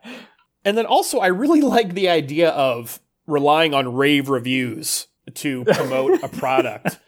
[0.67, 6.23] And then also, I really like the idea of relying on rave reviews to promote
[6.23, 6.99] a product.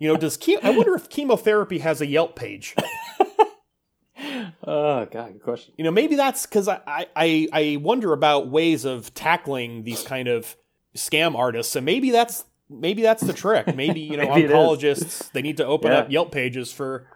[0.00, 2.74] You know, does I wonder if chemotherapy has a Yelp page?
[4.66, 5.32] Oh God.
[5.34, 5.74] Good question.
[5.76, 6.80] You know, maybe that's because I,
[7.14, 10.56] I I wonder about ways of tackling these kind of
[10.96, 13.74] scam artists, and maybe that's maybe that's the trick.
[13.76, 15.98] Maybe you know, Maybe oncologists they need to open Yeah.
[15.98, 17.06] up Yelp pages for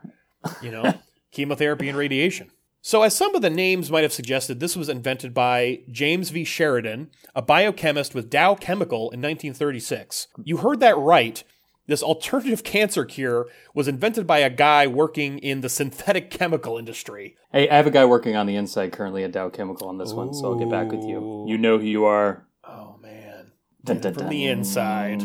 [0.63, 0.95] you know
[1.33, 2.51] chemotherapy and radiation.
[2.81, 6.45] So, as some of the names might have suggested, this was invented by James V.
[6.45, 10.29] Sheridan, a biochemist with Dow Chemical in 1936.
[10.45, 11.43] You heard that right.
[11.87, 17.35] This alternative cancer cure was invented by a guy working in the synthetic chemical industry.
[17.51, 20.13] Hey, I have a guy working on the inside currently at Dow Chemical on this
[20.13, 21.47] one, so I'll get back with you.
[21.49, 22.47] You know who you are.
[22.63, 23.53] Oh man.
[23.85, 24.31] Dun, dun, From dun.
[24.31, 25.23] the inside.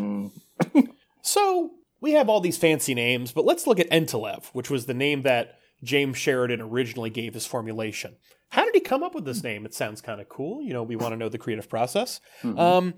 [1.24, 4.94] So we have all these fancy names, but let's look at Entelev, which was the
[4.94, 8.16] name that James Sheridan originally gave his formulation.
[8.50, 9.66] How did he come up with this name?
[9.66, 10.62] It sounds kind of cool.
[10.64, 12.20] You know, we want to know the creative process.
[12.44, 12.94] Um,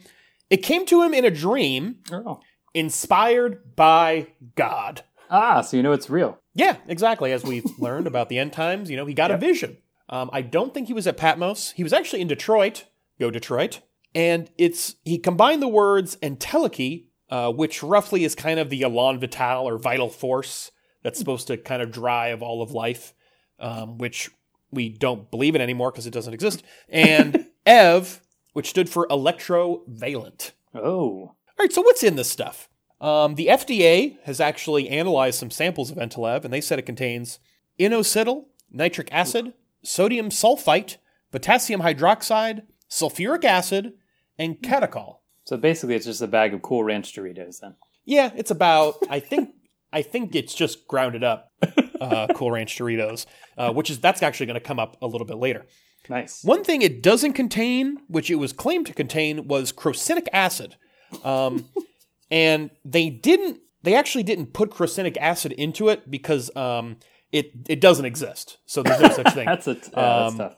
[0.49, 2.39] it came to him in a dream, Oh.
[2.73, 5.01] inspired by God.
[5.31, 6.37] Ah, so you know it's real.
[6.53, 7.31] Yeah, exactly.
[7.31, 9.77] As we've learned about the end times, you know, he got a vision.
[10.07, 11.71] Um, I don't think he was at Patmos.
[11.71, 12.85] He was actually in Detroit.
[13.19, 13.79] Go Detroit.
[14.13, 19.19] And it's he combined the words entelechy, uh, which roughly is kind of the elan
[19.19, 20.71] vital or vital force
[21.05, 23.13] that's supposed to kind of drive all of life,
[23.59, 24.31] um, which
[24.71, 28.21] we don't believe in anymore because it doesn't exist, and ev,
[28.53, 30.53] which stood for electrovalent.
[30.73, 30.81] Oh.
[30.81, 32.67] All right, so what's in this stuff?
[32.99, 37.37] Um, the FDA has actually analyzed some samples of Entelev, and they said it contains
[37.79, 40.97] inositol, nitric acid, sodium sulfite,
[41.31, 43.93] potassium hydroxide, sulfuric acid,
[44.39, 45.17] and catechol.
[45.43, 47.75] So basically, it's just a bag of Cool Ranch Doritos then.
[48.05, 48.95] Yeah, it's about.
[49.07, 49.51] I think.
[49.95, 51.53] I think it's just grounded up
[52.01, 53.25] uh, Cool Ranch Doritos,
[53.57, 55.65] uh, which is that's actually going to come up a little bit later.
[56.09, 56.43] Nice.
[56.43, 60.75] One thing it doesn't contain, which it was claimed to contain, was crocinic acid.
[61.23, 61.69] Um,
[62.29, 66.97] and they didn't, they actually didn't put crocinic acid into it because um,
[67.31, 68.57] it, it doesn't exist.
[68.65, 69.45] So there's no such thing.
[69.45, 70.57] That's a t- yeah, that's Um, tough.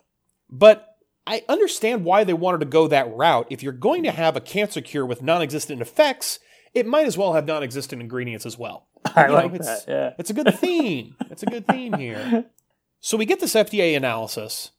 [0.50, 0.88] But
[1.28, 3.46] I understand why they wanted to go that route.
[3.52, 6.40] If you're going to have a cancer cure with non existent effects,
[6.74, 8.88] it might as well have non existent ingredients as well.
[9.16, 9.92] I know, like it's- that.
[9.92, 10.14] Yeah.
[10.18, 11.16] It's a good theme.
[11.30, 12.46] it's a good theme here.
[13.00, 14.72] So we get this FDA analysis,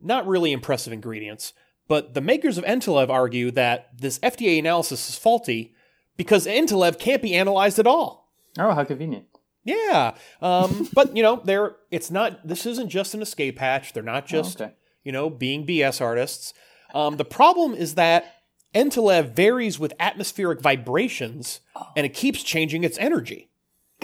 [0.00, 1.52] not really impressive ingredients,
[1.88, 5.74] but the makers of Entelev argue that this FDA analysis is faulty
[6.16, 8.32] because Entelev can't be analyzed at all.
[8.58, 9.26] Oh, how convenient.
[9.64, 12.46] Yeah, um, but you know, they're it's not.
[12.46, 13.92] This isn't just an escape hatch.
[13.92, 14.72] They're not just okay.
[15.02, 16.54] you know being BS artists.
[16.94, 18.42] Um, the problem is that
[18.74, 21.60] Entelev varies with atmospheric vibrations,
[21.96, 23.50] and it keeps changing its energy.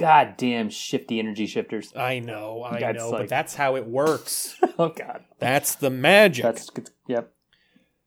[0.01, 1.93] Goddamn shifty energy shifters.
[1.95, 4.57] I know, I That's know, like- but that's how it works.
[4.79, 5.25] Oh God.
[5.39, 6.43] that's the magic.
[6.43, 6.89] That's good.
[7.07, 7.31] Yep.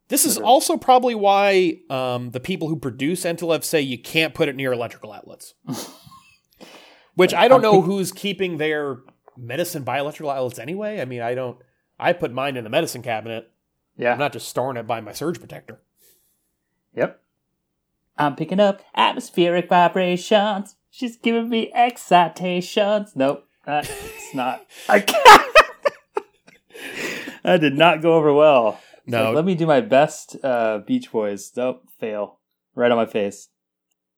[0.08, 4.50] this is also probably why um, the people who produce Entelev say you can't put
[4.50, 5.54] it near electrical outlets.
[7.14, 9.02] Which I don't know who's keeping their
[9.38, 11.00] medicine by electrical outlets anyway.
[11.00, 11.60] I mean, I don't.
[12.00, 13.52] I put mine in the medicine cabinet.
[13.96, 14.14] Yeah.
[14.14, 15.80] I'm not just storing it by my surge protector.
[16.96, 17.22] Yep.
[18.18, 20.76] I'm picking up atmospheric vibrations.
[20.96, 23.16] She's giving me excitations.
[23.16, 23.90] Nope, that's
[24.36, 24.64] not.
[24.88, 25.56] I can't.
[27.42, 28.80] that did not go over well.
[29.08, 29.26] No.
[29.26, 31.52] like, let me do my best uh, Beach Boys.
[31.58, 32.38] Nope, fail.
[32.76, 33.50] Right on my face.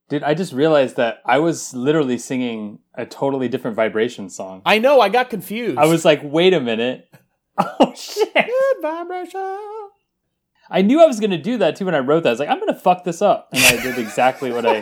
[0.09, 4.61] Dude, I just realized that I was literally singing a totally different vibration song.
[4.65, 5.77] I know, I got confused.
[5.77, 7.07] I was like, wait a minute.
[7.57, 8.33] Oh, shit.
[8.33, 9.39] Good vibration.
[10.69, 12.29] I knew I was going to do that too when I wrote that.
[12.29, 13.47] I was like, I'm going to fuck this up.
[13.53, 14.81] And I did exactly what I.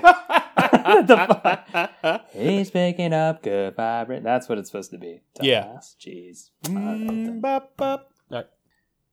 [0.83, 2.25] the fuck?
[2.31, 4.23] He's picking up good vibrations.
[4.23, 5.21] That's what it's supposed to be.
[5.41, 5.63] Yeah.
[5.63, 5.95] Dumbass.
[5.99, 6.49] Jeez.
[6.63, 8.11] Mm, bop, bop.
[8.31, 8.45] All right.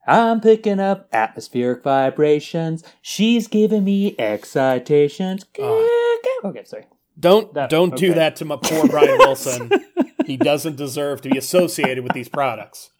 [0.07, 2.83] I'm picking up atmospheric vibrations.
[3.03, 5.45] She's giving me excitations.
[5.59, 6.87] Okay, sorry.
[7.19, 9.71] Don't That- don't do that to my poor Brian Wilson.
[10.27, 12.91] he doesn't deserve to be associated with these products.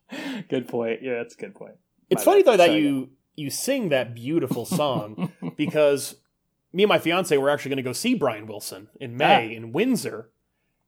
[0.49, 1.01] Good point.
[1.03, 1.75] Yeah, that's a good point.
[2.11, 2.53] It's My funny bad.
[2.53, 2.81] though that Sorry.
[2.83, 6.17] you you sing that beautiful song because
[6.73, 9.57] me and my fiance were actually going to go see Brian Wilson in May Ah.
[9.57, 10.31] in Windsor,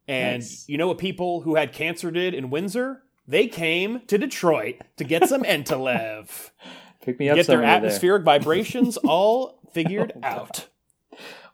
[0.08, 0.68] and Nice.
[0.68, 3.02] you know what people who had cancer did in Windsor?
[3.26, 6.50] They came to Detroit to get some Entelev,
[7.02, 10.68] Pick me up get their atmospheric vibrations all figured Oh, out.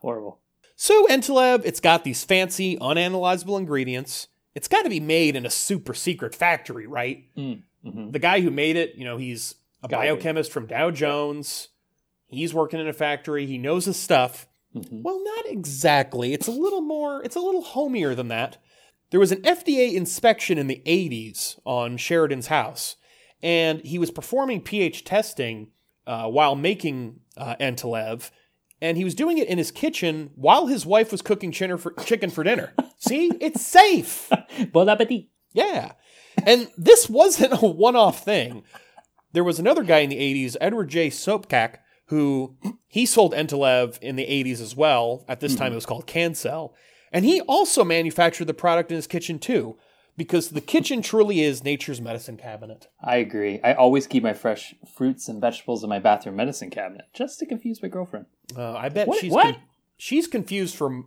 [0.00, 0.40] Horrible.
[0.76, 4.28] So Entelev, it's got these fancy, unanalyzable ingredients.
[4.54, 7.24] It's got to be made in a super secret factory, right?
[7.36, 8.10] Mm-hmm.
[8.12, 9.94] The guy who made it, you know, he's a be.
[9.96, 11.68] biochemist from Dow Jones.
[12.28, 13.46] He's working in a factory.
[13.46, 14.46] He knows his stuff.
[14.74, 15.02] Mhm.
[15.02, 16.32] Well, not exactly.
[16.32, 18.58] It's a little more, it's a little homier than that.
[19.10, 22.96] There was an FDA inspection in the 80s on Sheridan's house,
[23.42, 25.68] and he was performing pH testing
[26.06, 28.30] uh, while making uh, Entelev,
[28.82, 31.92] and he was doing it in his kitchen while his wife was cooking chinner for,
[32.04, 32.74] chicken for dinner.
[32.98, 34.30] See, it's safe.
[34.72, 35.28] Bon appetit.
[35.52, 35.92] Yeah.
[36.44, 38.62] And this wasn't a one off thing.
[39.32, 41.08] There was another guy in the 80s, Edward J.
[41.08, 41.76] Sopcak,
[42.08, 42.56] who
[42.88, 45.24] he sold Entelev in the 80s as well.
[45.28, 46.74] At this time, it was called Cancell.
[47.12, 49.78] And he also manufactured the product in his kitchen too,
[50.16, 52.88] because the kitchen truly is nature's medicine cabinet.
[53.02, 53.60] I agree.
[53.64, 57.46] I always keep my fresh fruits and vegetables in my bathroom medicine cabinet just to
[57.46, 58.26] confuse my girlfriend.
[58.56, 59.56] Uh, I bet What- she's what?
[59.96, 61.02] she's confused for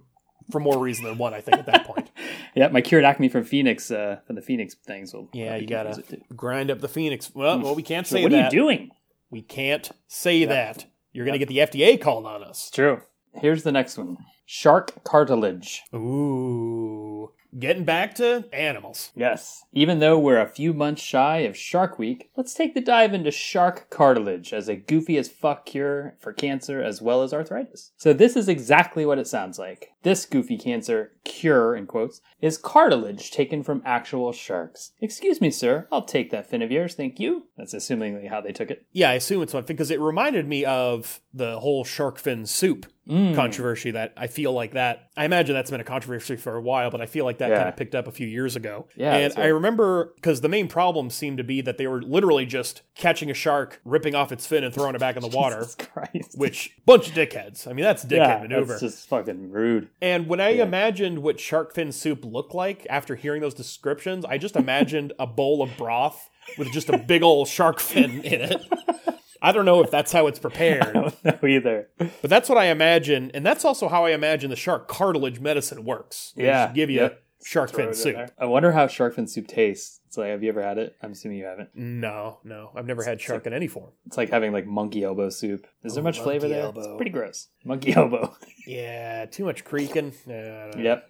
[0.52, 1.34] for more reason than one.
[1.36, 2.10] I think at that point.
[2.54, 5.30] Yeah, my cured acme from Phoenix, uh, from the Phoenix things will.
[5.32, 6.36] Yeah, you gotta confuse it too.
[6.36, 7.32] grind up the phoenix.
[7.34, 8.38] Well, well, we can't say what that.
[8.38, 8.90] What are you doing?
[9.30, 10.86] We can't say that.
[11.14, 12.70] You're gonna get the FDA called on us.
[12.70, 13.02] True.
[13.36, 15.84] Here's the next one: shark cartilage.
[15.94, 17.32] Ooh.
[17.58, 19.12] Getting back to animals.
[19.16, 19.64] Yes.
[19.74, 23.32] Even though we're a few months shy of Shark Week, let's take the dive into
[23.32, 27.92] shark cartilage as a goofy as fuck cure for cancer as well as arthritis.
[27.98, 29.90] So this is exactly what it sounds like.
[30.04, 34.94] This goofy cancer cure, in quotes, is cartilage taken from actual sharks.
[35.02, 35.88] Excuse me, sir.
[35.92, 37.48] I'll take that fin of yours, thank you.
[37.58, 38.86] That's assumingly how they took it.
[38.92, 42.88] Yeah, I assume it's one because it reminded me of the whole shark fin soup
[43.10, 43.34] Mm.
[43.34, 46.92] controversy that I feel like that I imagine that's been a controversy for a while,
[46.92, 47.58] but I feel like that Yeah.
[47.58, 48.88] kind of picked up a few years ago.
[48.96, 52.46] Yeah, and I remember because the main problem seemed to be that they were literally
[52.46, 55.58] just catching a shark, ripping off its fin, and throwing it back in the water.
[55.62, 56.38] Jesus Christ.
[56.38, 57.68] Which bunch of dickheads.
[57.68, 58.66] I mean, that's a dickhead yeah, maneuver.
[58.74, 59.90] that's just fucking rude.
[60.00, 60.64] And when I Yeah.
[60.64, 65.26] imagined what shark fin soup looked like after hearing those descriptions, I just imagined a
[65.26, 68.62] bowl of broth with just a big old shark fin in it.
[69.42, 71.90] I don't know if that's how it's I prepared, don't know either.
[71.98, 75.84] but that's what I imagine, and that's also how I imagine the shark cartilage medicine
[75.84, 76.34] works.
[76.36, 77.24] They Yeah, give you yep.
[77.44, 78.18] shark fin soup.
[78.38, 80.00] I wonder how shark fin soup tastes.
[80.08, 80.98] It's like, have you ever had it?
[81.02, 81.70] I'm assuming you haven't.
[81.74, 83.92] No, no, I've never had shark in any form.
[84.06, 85.66] It's like having like monkey elbow soup.
[85.86, 86.64] Is there Oh, much flavor there?
[86.64, 86.82] elbow.
[86.82, 87.48] It's pretty gross.
[87.64, 88.36] Monkey elbow.
[88.68, 90.12] Yeah, too much creaking.
[90.28, 90.72] Uh, I know.
[90.78, 91.10] yep.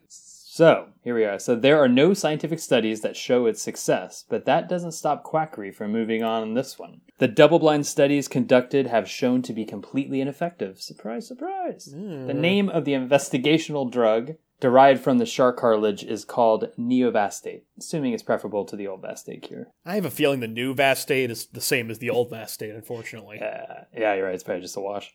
[0.61, 1.39] So here we are.
[1.39, 5.71] So there are no scientific studies that show its success, but that doesn't stop quackery
[5.71, 7.01] from moving on in this one.
[7.17, 10.79] The double-blind studies conducted have shown to be completely ineffective.
[10.79, 11.85] Surprise, surprise.
[11.85, 18.13] The name of the investigational drug derived from the shark cartilage is called neovastat, assuming
[18.13, 19.69] it's preferable to the old vastate cure.
[19.83, 23.41] I have a feeling the new Vastate is the same as the old Vastate, unfortunately.
[23.41, 24.35] Uh, yeah, you're right.
[24.35, 25.11] It's probably just a wash.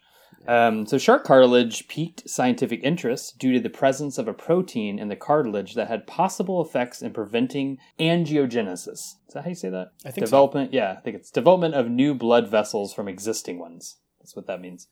[0.49, 5.09] Um, so, shark cartilage piqued scientific interest due to the presence of a protein in
[5.09, 8.89] the cartilage that had possible effects in preventing angiogenesis.
[8.89, 9.93] Is that how you say that?
[10.05, 10.31] I think so.
[10.31, 10.73] development.
[10.73, 13.97] Yeah, I think it's development of new blood vessels from existing ones.
[14.21, 14.89] That's what that means.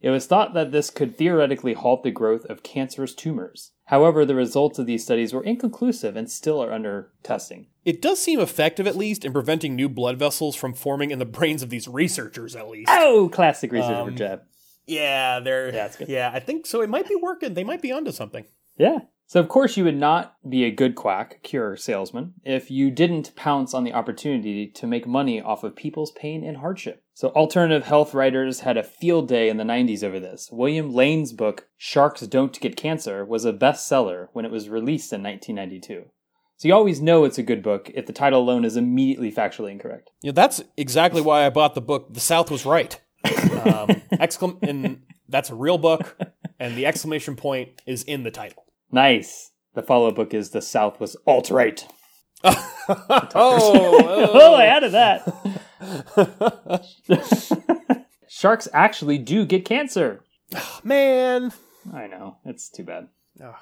[0.00, 3.72] It was thought that this could theoretically halt the growth of cancerous tumors.
[3.86, 7.66] However, the results of these studies were inconclusive and still are under testing.
[7.84, 11.24] It does seem effective, at least, in preventing new blood vessels from forming in the
[11.24, 12.90] brains of these researchers, at least.
[12.92, 14.42] Oh, classic researcher Um, jab.
[14.88, 15.72] Yeah, they're.
[15.72, 16.08] Yeah, good.
[16.08, 16.80] Yeah, I think so.
[16.80, 17.54] It might be working.
[17.54, 18.44] They might be onto something.
[18.76, 19.00] Yeah.
[19.26, 23.36] So, of course, you would not be a good quack, cure salesman, if you didn't
[23.36, 27.02] pounce on the opportunity to make money off of people's pain and hardship.
[27.12, 30.48] So, alternative health writers had a field day in the 90s over this.
[30.50, 35.22] William Lane's book, Sharks Don't Get Cancer, was a bestseller when it was released in
[35.22, 36.06] 1992.
[36.56, 39.72] So, you always know it's a good book if the title alone is immediately factually
[39.72, 40.10] incorrect.
[40.22, 42.14] Yeah, that's exactly why I bought the book.
[42.14, 42.98] The South was right.
[43.24, 46.16] Um, exclam- and that's a real book,
[46.58, 48.64] and the exclamation point is in the title.
[48.90, 49.50] Nice.
[49.74, 51.86] The follow up book is The South Was Alt Right.
[52.44, 55.24] oh, oh, I added that.
[58.28, 60.22] Sharks actually do get cancer.
[60.84, 61.52] man.
[61.92, 62.38] I know.
[62.44, 63.08] It's too bad.
[63.42, 63.54] Ugh.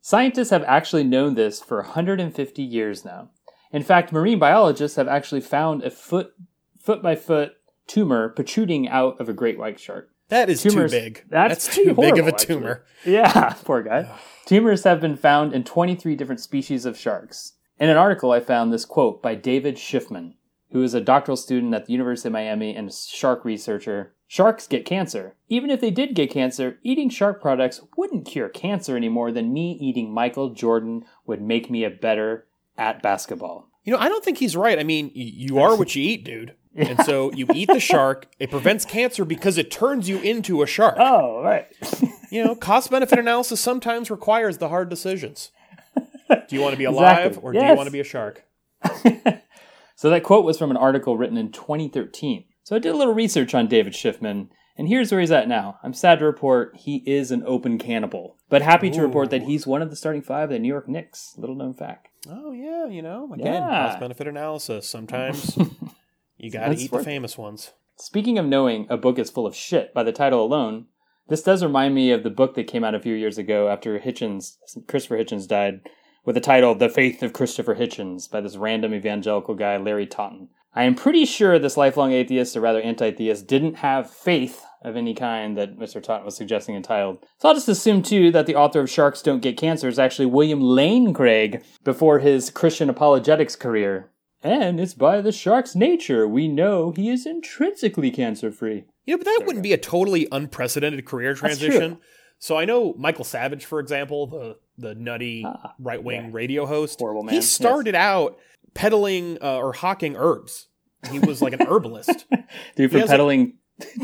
[0.00, 3.30] Scientists have actually known this for 150 years now.
[3.70, 6.32] In fact, marine biologists have actually found a foot
[6.80, 7.52] foot by foot
[7.88, 10.10] tumor protruding out of a great white shark.
[10.28, 11.24] That is Tumors- too big.
[11.30, 12.54] that's That's, too big of a horrible, actually.
[12.54, 12.84] tumor.
[13.04, 14.14] Yeah, poor guy.
[14.44, 17.54] Tumors have been found in 23 different species of sharks.
[17.80, 20.34] In an article, I found this quote by David Schiffman,
[20.72, 24.12] who is a doctoral student at the University of Miami and a shark researcher.
[24.26, 25.34] Sharks get cancer.
[25.48, 29.50] Even if they did get cancer, eating shark products wouldn't cure cancer any more than
[29.54, 32.46] me eating Michael Jordan would make me a better
[32.76, 33.70] at basketball.
[33.84, 34.78] You know, I don't think he's right.
[34.78, 36.54] I mean, you are what you eat, dude.
[36.78, 38.26] And so you eat the shark.
[38.38, 40.96] It prevents cancer because it turns you into a shark.
[40.98, 41.66] Oh, right.
[42.30, 45.50] You know, cost benefit analysis sometimes requires the hard decisions.
[45.96, 47.42] Do you want to be alive Exactly.
[47.42, 48.44] or do you want to be a shark?
[49.96, 52.44] So that quote was from an article written in 2013.
[52.62, 55.78] So I did a little research on David Schiffman, and here's where he's at now.
[55.82, 59.66] I'm sad to report he is an open cannibal, but happy to report that he's
[59.66, 61.34] one of the starting five of the New York Knicks.
[61.36, 62.08] Little known fact.
[62.28, 63.88] Oh yeah, you know, again, Yeah.
[63.88, 64.88] cost benefit analysis.
[64.88, 65.58] Sometimes
[66.38, 67.04] you got to eat the it.
[67.04, 67.72] famous ones.
[67.96, 70.86] Speaking of knowing a book is full of shit by the title alone,
[71.28, 73.98] this does remind me of the book that came out a few years ago after
[73.98, 75.80] Hitchens, Christopher Hitchens died,
[76.24, 80.48] with the title The Faith of Christopher Hitchens by this random evangelical guy, Larry Taunton.
[80.74, 84.96] I am pretty sure this lifelong atheist, or rather anti theist, didn't have faith of
[84.96, 86.02] any kind that Mr.
[86.02, 87.18] Taunton was suggesting entitled.
[87.38, 90.26] So I'll just assume, too, that the author of Sharks Don't Get Cancer is actually
[90.26, 94.10] William Lane Craig before his Christian apologetics career.
[94.42, 98.84] And it's by the shark's nature we know he is intrinsically cancer free.
[99.04, 101.98] You know, but that wouldn't be a totally unprecedented career transition.
[102.38, 106.30] So I know Michael Savage, for example, the the nutty Ah, right wing yeah.
[106.30, 107.00] radio host.
[107.00, 107.48] Horrible man, He yes.
[107.48, 108.38] started out
[108.74, 110.68] peddling uh, or hawking herbs.
[111.10, 112.26] He was like an herbalist.
[112.76, 113.54] Dude, from has a- peddling.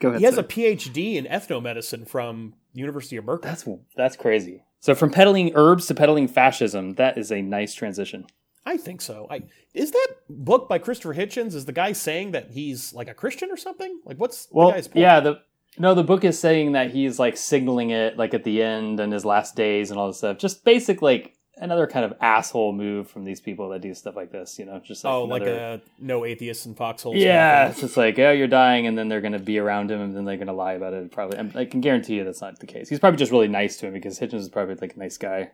[0.00, 0.18] Go ahead.
[0.20, 0.40] he has sir.
[0.40, 3.48] a PhD in ethnomedicine from University of Berkeley.
[3.50, 4.64] That's that's crazy.
[4.80, 8.26] So from peddling herbs to peddling fascism, that is a nice transition.
[8.66, 9.26] I think so.
[9.30, 11.54] I is that book by Christopher Hitchens?
[11.54, 14.00] Is the guy saying that he's like a Christian or something?
[14.04, 15.02] Like what's Well, the guy's point?
[15.02, 15.40] yeah, the
[15.78, 19.12] no, the book is saying that he's like signaling it like at the end and
[19.12, 20.38] his last days and all this stuff.
[20.38, 24.32] Just basic like another kind of asshole move from these people that do stuff like
[24.32, 24.58] this.
[24.58, 27.16] You know, just like oh, another, like a no atheists and foxholes.
[27.16, 30.00] Yeah, it's just like, oh, you're dying, and then they're going to be around him,
[30.00, 31.12] and then they're going to lie about it.
[31.12, 32.88] Probably, I can guarantee you that's not the case.
[32.88, 35.50] He's probably just really nice to him because Hitchens is probably like a nice guy.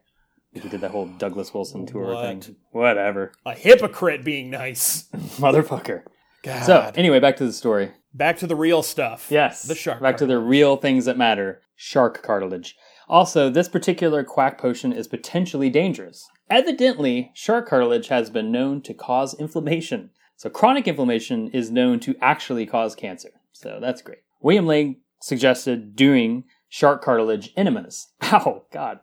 [0.52, 2.44] He did that whole Douglas Wilson tour What?
[2.44, 2.56] thing.
[2.70, 5.04] Whatever, a hypocrite being nice.
[5.38, 6.02] motherfucker.
[6.42, 6.64] God.
[6.64, 7.92] So anyway, back to the story.
[8.12, 9.28] back to the real stuff.
[9.30, 10.00] Yes, the shark.
[10.02, 12.76] Back to the real things that matter: shark cartilage.
[13.08, 16.26] Also, this particular quack potion is potentially dangerous.
[16.50, 20.10] Evidently, shark cartilage has been known to cause inflammation.
[20.36, 23.30] So, chronic inflammation is known to actually cause cancer.
[23.52, 24.18] So, that's great.
[24.40, 28.08] William Lane suggested doing shark cartilage enemas.
[28.22, 29.00] Ow, God.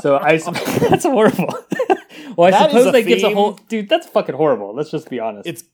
[0.00, 1.46] So, I that's horrible.
[2.36, 3.36] well, I That is suppose a that gives a theme.
[3.36, 3.88] whole dude.
[3.88, 4.74] That's fucking horrible.
[4.74, 5.46] Let's just be honest.
[5.48, 5.64] It's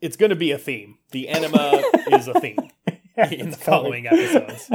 [0.00, 0.98] it's going to be a theme.
[1.10, 2.58] The enema is a theme
[3.16, 4.70] in the following episodes.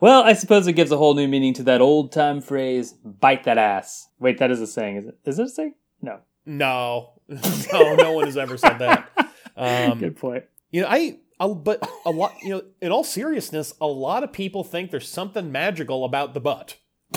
[0.00, 3.44] Well, I suppose it gives a whole new meaning to that old time phrase, bite
[3.44, 4.08] that ass.
[4.20, 5.18] Wait, that is a saying, is it?
[5.24, 5.74] Is it a saying?
[6.00, 6.20] No.
[6.46, 9.10] No, no, no one has ever said that.
[9.56, 10.44] Um, Good point.
[10.70, 12.32] you know, I, i but a lot.
[12.42, 16.40] You know, in all seriousness, a lot of people think there's something magical about the
[16.40, 16.76] butt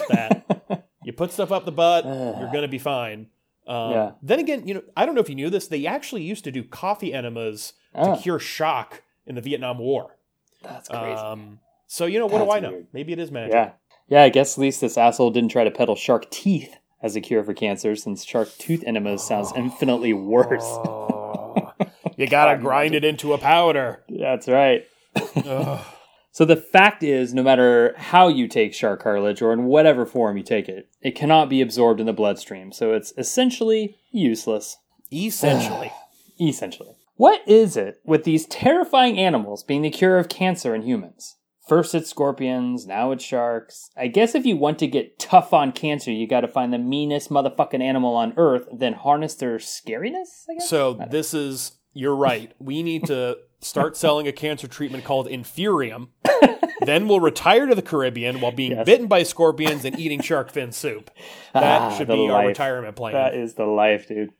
[0.10, 3.28] that you put stuff up the butt, you're going to be fine.
[3.68, 4.12] Um, Yeah.
[4.22, 5.68] Then again, you know, I don't know if you knew this.
[5.68, 8.16] They actually used to do coffee enemas Oh.
[8.16, 10.18] to cure shock in the Vietnam War.
[10.64, 11.12] That's crazy.
[11.14, 12.70] Um, so you know, what do That's I know?
[12.72, 12.88] weird.
[12.94, 13.54] Maybe it is magic.
[13.54, 13.72] yeah.
[14.08, 17.22] Yeah, I guess at least this asshole didn't try to peddle shark teeth as a
[17.22, 20.64] cure for cancer, since shark tooth enemas sounds infinitely worse.
[20.64, 21.72] Oh,
[22.18, 24.04] you gotta grind it into a powder.
[24.10, 24.86] That's right.
[26.32, 30.38] So the fact is, no matter how you take shark cartilage or in whatever form
[30.38, 34.78] you take it, it cannot be absorbed in the bloodstream, so it's essentially useless.
[35.12, 35.92] Essentially,
[36.40, 36.96] Essentially.
[37.16, 41.36] What is it with these terrifying animals being the cure of cancer in humans?
[41.68, 43.92] First it's scorpions, now it's sharks.
[43.96, 46.80] I guess if you want to get tough on cancer, you got to find the
[46.80, 50.46] meanest motherfucking animal on earth, then harness their scariness.
[50.50, 50.70] I guess.
[50.70, 52.54] So this is you're right.
[52.60, 56.10] We need to start selling a cancer treatment called Infurium.
[56.86, 58.86] then we'll retire to the Caribbean while being Yes.
[58.86, 61.10] bitten by scorpions and eating shark fin soup.
[61.54, 63.14] That Ah, should be our retirement plan.
[63.14, 64.32] that is the life, dude.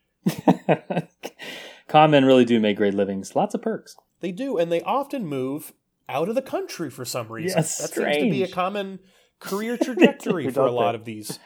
[1.88, 3.36] Con men really do make great livings.
[3.36, 3.96] Lots of perks.
[4.22, 5.74] They do, and they often move
[6.08, 7.58] out of the country for some reason.
[7.60, 9.00] Yes, that seems to be a common
[9.40, 11.38] career trajectory for a lot of these.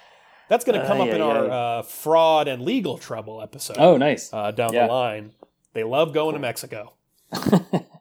[0.49, 1.49] That's going to come Ay, up in ay, our
[1.79, 4.31] uh, fraud and legal trouble episode Oh, nice.
[4.31, 4.85] uh, down Yeah.
[4.87, 5.31] the line.
[5.73, 6.93] They love going to Mexico.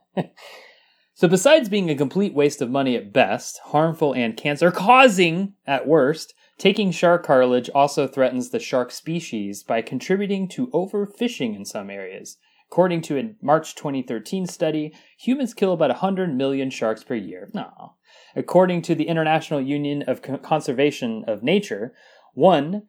[1.17, 5.87] So, besides being a complete waste of money at best, harmful and cancer causing at
[5.87, 11.89] worst, taking shark cartilage also threatens the shark species by contributing to overfishing in some
[11.89, 12.37] areas.
[12.69, 17.49] According to a March 2013 study, humans kill about 100 million sharks per year.
[17.55, 17.95] No.
[18.35, 21.95] According to the International Union of Conservation of Nature,
[22.33, 22.89] one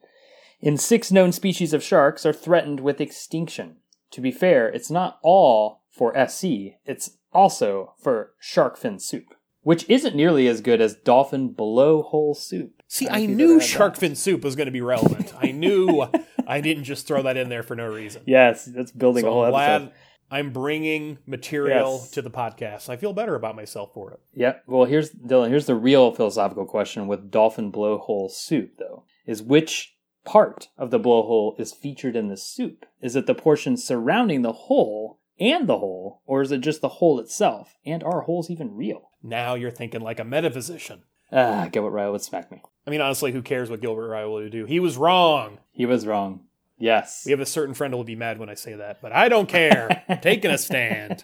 [0.60, 3.78] in six known species of sharks are threatened with extinction.
[4.12, 6.46] To be fair, it's not all for SC,
[6.86, 12.82] it's also for shark fin soup, which isn't nearly as good as dolphin blowhole soup.
[12.88, 15.34] See, don't I knew shark fin soup was going to be relevant.
[15.42, 16.06] I knew
[16.48, 18.24] I didn't just throw that in there for no reason.
[18.26, 19.86] Yes, that's building a whole I'm episode.
[19.90, 19.94] glad
[20.32, 22.12] I'm bringing material Yes.
[22.12, 22.90] to the podcast.
[22.90, 24.20] I feel better about myself for it.
[24.34, 24.56] Yeah.
[24.68, 25.50] Well, here's Dylan.
[25.50, 31.00] Here's the real philosophical question with dolphin blowhole soup, though: is which part of the
[31.00, 32.86] blowhole is featured in the soup?
[33.02, 36.90] Is it the portion surrounding the hole and the hole, or is it just the
[36.90, 37.76] hole itself?
[37.86, 39.12] And are holes even real?
[39.22, 41.04] Now you're thinking like a metaphysician.
[41.32, 42.62] Ah, Gilbert Ryle would smack me.
[42.86, 44.66] I mean, honestly, who cares what Gilbert Ryle would do?
[44.66, 45.60] He was wrong.
[45.72, 46.42] He was wrong.
[46.78, 47.24] Yes.
[47.26, 49.30] We have a certain friend who will be mad when I say that, but I
[49.30, 50.04] don't care.
[50.08, 51.24] I'm taking a stand.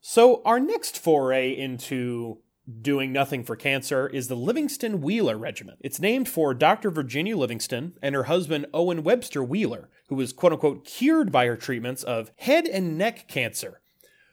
[0.00, 2.38] So, our next foray into
[2.80, 5.78] doing nothing for cancer is the Livingston Wheeler Regiment.
[5.80, 6.90] It's named for Dr.
[6.90, 11.56] Virginia Livingston and her husband Owen Webster Wheeler, who was quote unquote cured by her
[11.56, 13.80] treatments of head and neck cancer.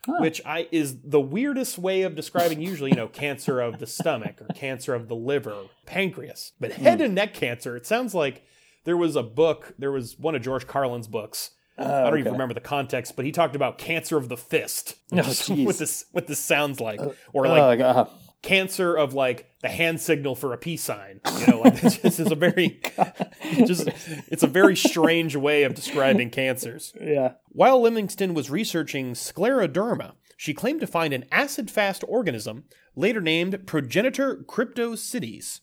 [0.06, 0.18] Huh.
[0.20, 4.40] Which I is the weirdest way of describing usually, you know, cancer of the stomach
[4.40, 6.52] or cancer of the liver, pancreas.
[6.60, 6.84] But hmm.
[6.84, 8.44] head and neck cancer, it sounds like
[8.84, 11.52] there was a book, there was one of George Carlin's books.
[11.78, 14.96] Oh, I don't even remember the context, but he talked about cancer of the fist.
[15.12, 17.02] Oh, this what this sounds like.
[17.02, 18.10] Uh, or like oh, God.
[18.42, 21.22] Cancer of like the hand signal for a peace sign.
[21.40, 23.12] You know, like this, this is a very oh
[23.66, 23.88] just
[24.28, 26.94] it's a very strange way of describing cancers.
[27.00, 27.34] yeah.
[27.50, 32.66] While Livingston was researching scleroderma, she claimed to find an acid fast organism
[32.96, 35.62] later named Progenitor cryptocides.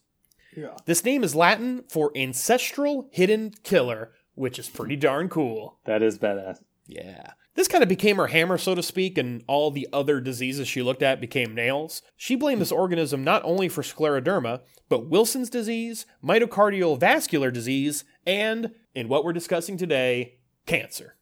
[0.57, 0.77] Yeah.
[0.87, 5.79] This name is Latin for ancestral hidden killer, which is pretty darn cool.
[5.85, 6.59] That is badass.
[6.87, 7.33] Yeah.
[7.55, 10.83] This kind of became her hammer, so to speak, and all the other diseases she
[10.83, 12.01] looked at became nails.
[12.17, 18.73] She blamed this organism not only for scleroderma, but Wilson's disease, myocardial vascular disease, and,
[18.95, 21.17] in what we're discussing today, cancer.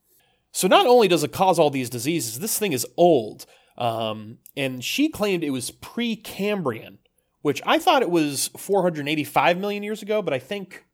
[0.53, 3.47] So not only does it cause all these diseases, this thing is old.
[3.77, 6.99] Um, and she claimed it was Precambrian,
[7.43, 10.85] which I thought it was 485 million years ago, but I think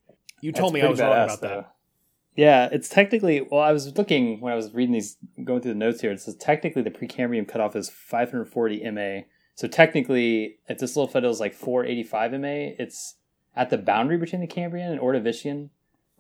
[0.41, 1.49] you told me I was wrong about though.
[1.49, 1.73] that.
[2.37, 3.41] Yeah, it's technically.
[3.41, 6.13] Well, I was looking when I was reading these, going through the notes here.
[6.13, 9.21] It says technically the Precambrian cutoff is 540 MA.
[9.55, 13.17] So technically, if this little fiddle is like 485 MA, it's
[13.57, 15.71] at the boundary between the Cambrian and Ordovician,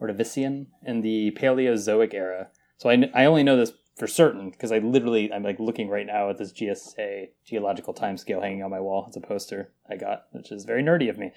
[0.00, 2.48] Ordovician, and the Paleozoic era.
[2.78, 6.06] So I, I only know this for certain because I literally I'm like looking right
[6.06, 9.04] now at this GSA geological time scale hanging on my wall.
[9.06, 11.32] It's a poster I got, which is very nerdy of me.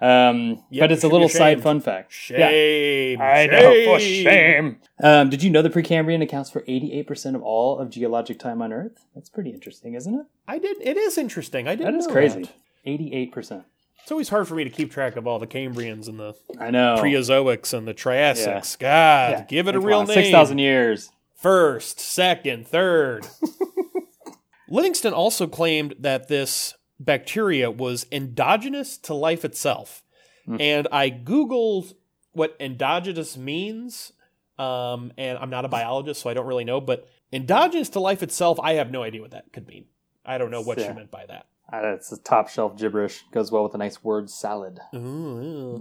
[0.00, 2.12] Um, Yep, but it's a little side fun fact.
[2.30, 2.48] Yeah.
[2.48, 3.20] Shame.
[3.20, 4.78] I know, for shame.
[5.02, 8.72] Um, did you know the Precambrian accounts for 88% of all of geologic time on
[8.72, 9.04] Earth?
[9.14, 10.26] That's pretty interesting, isn't it?
[10.46, 10.76] I did.
[10.80, 11.66] It is interesting.
[11.66, 11.92] I didn't.
[11.94, 12.42] That is know crazy.
[12.42, 12.52] that.
[12.86, 13.64] 88%.
[14.02, 16.70] It's always hard for me to keep track of all the Cambrians and the I
[16.70, 16.96] know.
[16.98, 18.78] Preozoics and the Triassics.
[18.78, 19.44] God, Yeah.
[19.48, 20.14] give it a real on, name.
[20.14, 21.10] 6,000 years.
[21.36, 23.26] First, second, third.
[24.68, 30.02] Livingston also claimed that this bacteria was endogenous to life itself.
[30.46, 30.56] Hmm.
[30.60, 31.94] And I Googled
[32.32, 34.12] what endogenous means.
[34.58, 36.80] Um, and I'm not a biologist, so I don't really know.
[36.80, 39.84] But endogenous to life itself, I have no idea what that could mean.
[40.24, 40.88] I don't know what Yeah.
[40.88, 41.46] she meant by that.
[41.72, 43.22] Uh, That's a top shelf gibberish.
[43.30, 44.80] Goes well with a nice word salad.
[44.94, 45.76] Ooh,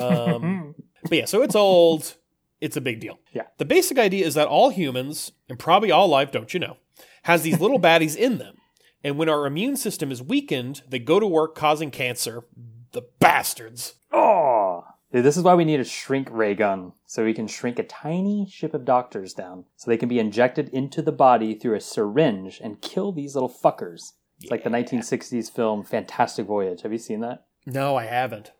[0.00, 2.14] Um, but yeah, so it's old.
[2.60, 3.18] It's a big deal.
[3.32, 3.42] Yeah.
[3.58, 6.76] The basic idea is that all humans, and probably all life, don't you know,
[7.24, 8.56] has these little baddies in them.
[9.04, 12.44] And when our immune system is weakened, they go to work causing cancer.
[12.92, 13.94] The bastards.
[14.12, 17.78] Oh, Dude, this is why we need a shrink ray gun, so we can shrink
[17.78, 21.74] a tiny ship of doctors down, so they can be injected into the body through
[21.74, 24.12] a syringe and kill these little fuckers.
[24.40, 26.80] It's like the 1960s film Fantastic Voyage.
[26.80, 27.44] Have you seen that?
[27.66, 28.52] No, I haven't.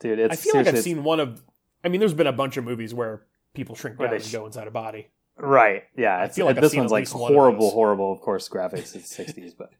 [0.00, 1.44] Dude, it's I feel like I've seen one of.
[1.84, 3.22] I mean, there's been a bunch of movies where
[3.54, 5.08] people shrink down and sh- go inside a body.
[5.36, 5.84] Right.
[5.96, 6.18] Yeah.
[6.20, 8.96] I feel like this one's like horrible, horrible, of course, graphics.
[8.96, 9.70] It's 60s, but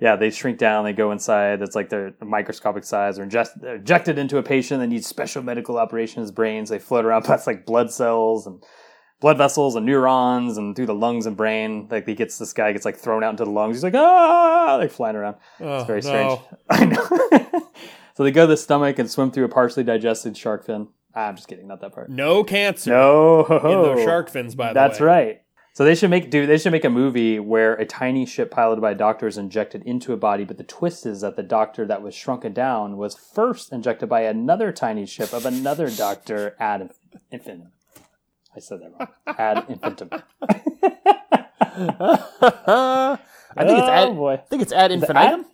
[0.00, 1.60] yeah, they shrink down, they go inside.
[1.60, 3.16] That's like they're microscopic size.
[3.16, 6.70] They're, inject, they're injected into a patient that needs special medical operations brains.
[6.70, 8.62] They float around past like blood cells and
[9.20, 11.86] blood vessels and neurons and through the lungs and brain.
[11.90, 13.76] Like he gets this guy gets like thrown out into the lungs.
[13.76, 15.36] He's like ah, like flying around.
[15.60, 16.40] Oh, It's very no.
[16.40, 16.40] strange.
[16.70, 17.68] I know.
[18.14, 20.88] so they go to the stomach and swim through a partially digested shark fin.
[21.14, 22.08] Ah, I'm just kidding, not that part.
[22.08, 24.54] No cancer No, in those shark fins.
[24.54, 24.74] By the way.
[24.74, 25.42] That's way, right.
[25.72, 28.82] So they should make do they should make a movie where a tiny ship piloted
[28.82, 31.86] by a doctor is injected into a body, but the twist is that the doctor
[31.86, 36.90] that was shrunken down was first injected by another tiny ship of another doctor ad
[37.30, 37.72] infinitum.
[38.54, 39.36] I said that wrong.
[39.38, 40.10] Ad infinitum.
[41.62, 43.18] I
[43.64, 44.32] think it's Oh, ad, boy.
[44.34, 45.46] I think it's ad infinitum.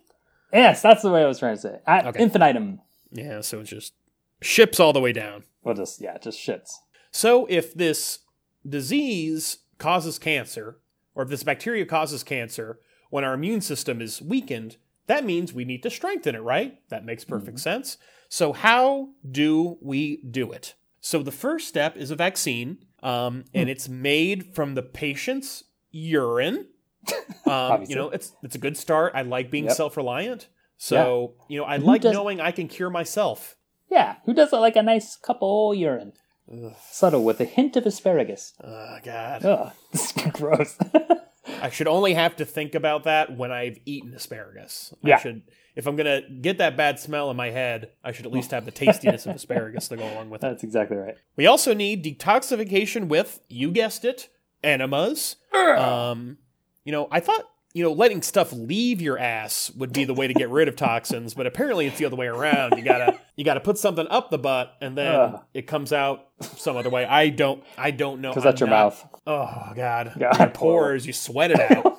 [0.51, 1.73] Yes, that's the way I was trying to say.
[1.75, 1.83] it.
[1.85, 2.23] Ad Okay.
[2.23, 2.79] infinitum.
[3.11, 3.93] Yeah, so it's just
[4.41, 5.43] ships all the way down.
[5.63, 6.71] Well, just yeah, just shits.
[7.11, 8.19] So if this
[8.67, 10.79] disease causes cancer,
[11.15, 15.63] or if this bacteria causes cancer, when our immune system is weakened, that means we
[15.65, 16.79] need to strengthen it, right?
[16.89, 17.97] That makes perfect sense.
[18.29, 20.75] So how do we do it?
[20.99, 26.67] So the first step is a vaccine, um, and it's made from the patient's urine.
[27.45, 29.13] Um, you know, it's it's a good start.
[29.15, 29.73] I like being Yep.
[29.77, 30.49] self-reliant.
[30.77, 33.55] So you know, I Who like does- knowing I can cure myself.
[33.89, 36.11] Yeah, who doesn't like a nice cup of urine?
[36.51, 36.73] Ugh.
[36.89, 38.53] Subtle with a hint of asparagus.
[38.63, 39.45] Oh God.
[39.45, 40.77] Ugh, this is gross.
[41.61, 44.93] I should only have to think about that when I've eaten asparagus.
[45.03, 45.15] Yeah.
[45.15, 45.41] I should
[45.75, 48.65] if I'm gonna get that bad smell in my head, I should at least have
[48.65, 50.47] the tastiness of asparagus to go along with it.
[50.47, 51.15] That's exactly right.
[51.35, 54.29] We also need detoxification with, you guessed it,
[54.63, 55.35] enemas.
[55.53, 56.39] Um,
[56.83, 60.25] you know, I thought you know letting stuff leave your ass would be the way
[60.27, 62.75] to get rid of toxins, but apparently it's the other way around.
[62.75, 65.41] You gotta you gotta put something up the butt, and then Ugh.
[65.53, 67.05] it comes out some other way.
[67.05, 69.05] I don't I don't know Because that's your not- mouth.
[69.27, 71.93] Oh God, God, your pores, you sweat it out.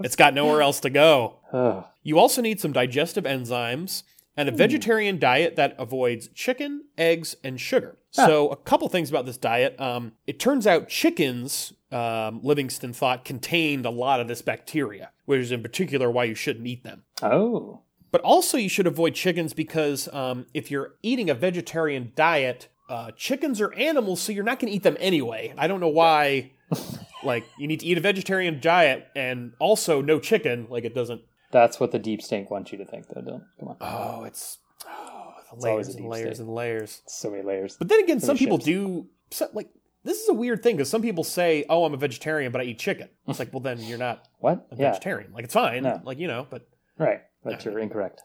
[0.04, 1.36] It's got nowhere else to go.
[1.52, 1.84] Ugh.
[2.02, 4.02] You also need some digestive enzymes
[4.38, 7.98] and a vegetarian diet that avoids chicken, eggs, and sugar.
[8.12, 9.78] So, a couple things about this diet.
[9.80, 15.40] Um, it turns out chickens, um, Livingston thought, contained a lot of this bacteria, which
[15.40, 17.02] is in particular why you shouldn't eat them.
[17.20, 17.80] Oh.
[18.12, 23.10] But also, you should avoid chickens because um, if you're eating a vegetarian diet, uh,
[23.16, 25.52] chickens are animals, so you're not going to eat them anyway.
[25.58, 26.52] I don't know why.
[27.24, 30.68] like, you need to eat a vegetarian diet and also no chicken.
[30.70, 31.22] Like, it doesn't.
[31.50, 33.44] That's what the deep stink wants you to think, though, Dylan.
[33.58, 33.76] Come on.
[33.80, 36.44] Oh, it's oh, the layers and layers state.
[36.44, 37.02] and layers.
[37.06, 37.76] So many layers.
[37.78, 38.66] But then again, some people ships.
[38.66, 39.68] do so, like
[40.04, 42.64] this is a weird thing because some people say, "Oh, I'm a vegetarian, but I
[42.64, 44.66] eat chicken." It's like, well, then you're not What?
[44.70, 44.90] a Yeah.
[44.92, 45.32] vegetarian.
[45.32, 46.00] Like it's fine, No.
[46.04, 46.46] like you know.
[46.48, 46.68] But
[46.98, 47.20] Right.
[47.44, 48.20] But you're incorrect.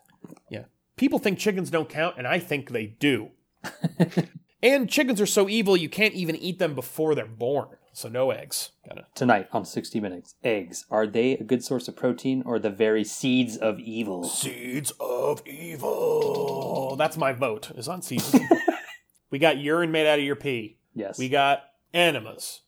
[0.49, 0.63] yeah,
[0.97, 3.29] people think chickens don't count, and I think they do.
[4.63, 7.69] and chickens are so evil, you can't even eat them before they're born.
[7.95, 8.71] So no eggs.
[8.87, 9.05] Gotta.
[9.13, 10.85] Tonight on 60 Minutes, eggs.
[10.89, 14.23] Are they a good source of protein or the very seeds of evil?
[14.23, 16.95] Seeds of evil.
[16.97, 17.69] That's my vote.
[17.75, 18.35] Is on seeds.
[19.29, 20.79] we got urine made out of your pee.
[20.95, 21.19] Yes.
[21.19, 22.61] We got enemas.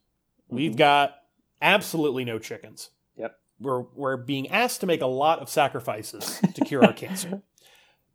[0.48, 1.16] We've got
[1.60, 2.92] absolutely no chickens.
[3.18, 3.36] Yep.
[3.60, 7.42] We're we're being asked to make a lot of sacrifices to cure our cancer.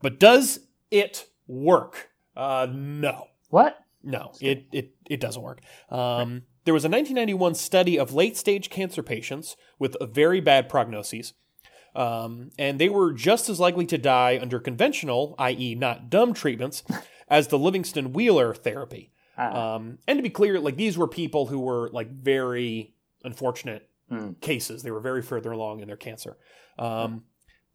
[0.02, 2.08] But does it work?
[2.34, 3.26] Uh, no.
[3.50, 3.78] What?
[4.02, 5.60] No, it, it, it doesn't work.
[5.90, 10.68] Um, there was a 1991 study of late stage cancer patients with a very bad
[10.68, 11.32] prognoses,
[11.94, 16.82] um, and they were just as likely to die under conventional, i.e., not dumb treatments,
[17.28, 19.12] as the Livingston Wheeler therapy.
[19.38, 19.74] Ah.
[19.76, 22.94] Um, and to be clear, like these were people who were like very
[23.24, 24.32] unfortunate Hmm.
[24.40, 24.82] cases.
[24.82, 26.36] They were very further along in their cancer.
[26.76, 27.22] Um,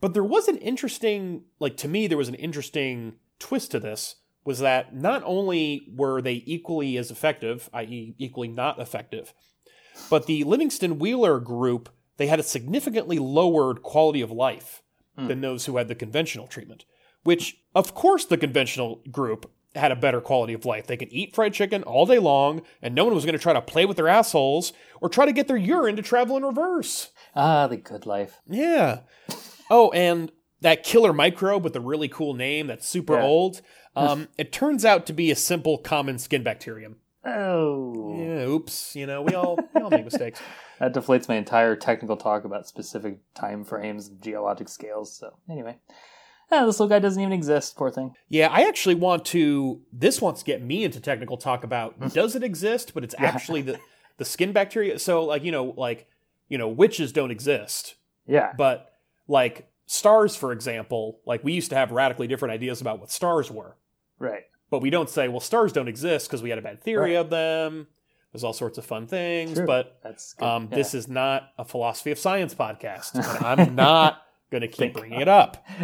[0.01, 4.17] but there was an interesting, like to me, there was an interesting twist to this.
[4.45, 9.33] Was that not only were they equally as effective, i.e., equally not effective,
[10.09, 14.81] but the Livingston Wheeler group they had a significantly lowered quality of life
[15.17, 16.83] than those who had the conventional treatment.
[17.23, 20.87] Which, of course, the conventional group had a better quality of life.
[20.87, 23.53] They could eat fried chicken all day long, and no one was going to try
[23.53, 27.11] to play with their assholes or try to get their urine to travel in reverse.
[27.35, 28.41] Ah, the good life.
[28.47, 28.99] Yeah.
[29.69, 30.31] Oh, and
[30.61, 33.23] that killer microbe with the really cool name that's super Yeah.
[33.23, 33.61] old.
[33.95, 36.97] Um, it turns out to be a simple common skin bacterium.
[37.23, 38.15] Oh.
[38.17, 38.95] Yeah, oops.
[38.95, 40.39] You know, we all we all make mistakes.
[40.77, 45.15] That deflates my entire technical talk about specific time frames and geologic scales.
[45.15, 45.77] So, anyway.
[46.51, 48.13] Ah, this little guy doesn't even exist, poor thing.
[48.27, 49.79] Yeah, I actually want to.
[49.93, 53.61] This wants to get me into technical talk about does it exist, but it's actually
[53.61, 53.79] the
[54.17, 54.99] the skin bacteria.
[54.99, 56.09] So, like you know, like
[56.49, 57.95] you know, witches don't exist,
[58.27, 58.51] Yeah.
[58.57, 58.91] but
[59.29, 63.49] like stars, for example, like we used to have radically different ideas about what stars
[63.49, 63.77] were,
[64.20, 64.43] Right.
[64.70, 67.20] but we don't say, well, stars don't exist because we had a bad theory Right.
[67.20, 67.88] of them.
[68.34, 69.66] There's all sorts of fun things, True.
[69.66, 70.78] but That's um, Yeah.
[70.78, 73.16] this is not a philosophy of science podcast.
[73.43, 75.66] I'm not going to keep bringing it up.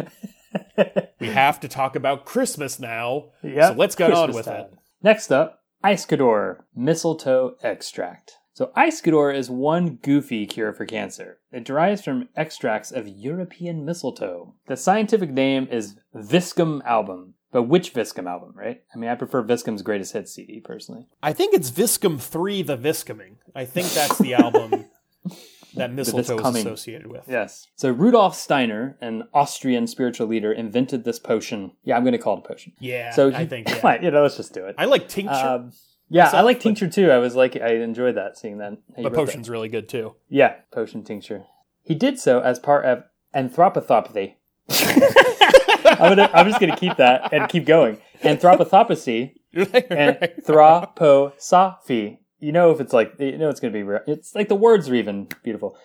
[1.20, 3.30] We have to talk about Christmas now.
[3.42, 4.60] Yep, So let's get on with time.
[4.62, 4.74] it.
[5.02, 8.32] Next up, Iscador mistletoe extract.
[8.54, 11.38] So Iscador is one goofy cure for cancer.
[11.52, 14.54] It derives from extracts of European mistletoe.
[14.66, 17.34] The scientific name is Viscum album.
[17.52, 18.82] But which Viscum album, right?
[18.94, 21.06] I mean, I prefer Viscum's Greatest Hits CD personally.
[21.22, 23.36] I think it's Viscum 3 The Viscuming.
[23.54, 24.86] I think that's the album
[25.74, 27.24] that mistletoe is associated with.
[27.28, 27.66] Yes.
[27.76, 31.72] So Rudolf Steiner, an Austrian spiritual leader, invented this potion.
[31.84, 32.72] Yeah, I'm going to call it a potion.
[32.78, 33.74] Yeah, So I he- think yeah.
[33.76, 34.74] Fine, you know, let's just do it.
[34.78, 35.72] I like tincture, Um,
[36.08, 37.10] yeah, I like tincture too.
[37.10, 38.78] I was like, I enjoyed that seeing that.
[38.96, 39.16] He but that.
[39.16, 40.14] potion's really good too.
[40.30, 41.44] Yeah, potion tincture.
[41.82, 44.34] He did so as part of anthropopathy.
[46.00, 47.98] I'm, gonna, I'm just going to keep that and keep going.
[48.22, 50.16] Anthropopathy and
[50.96, 52.18] anthroposophy.
[52.40, 53.82] You know if it's like you know it's going to be.
[53.82, 55.76] re- It's like the words are even beautiful,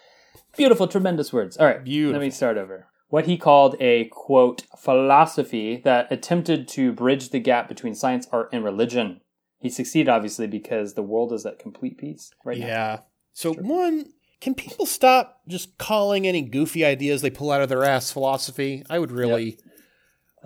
[0.56, 1.58] beautiful, tremendous words.
[1.58, 2.20] All right, Beautiful.
[2.20, 2.88] Let me start over.
[3.10, 8.50] What he called a quote philosophy that attempted to bridge the gap between science, art,
[8.52, 9.22] and religion.
[9.60, 12.68] He succeeded obviously because the world is at complete peace right now.
[12.68, 13.00] Yeah.
[13.34, 14.06] So one,
[14.42, 18.84] can people stop just calling any goofy ideas they pull out of their ass philosophy?
[18.90, 19.58] I would really.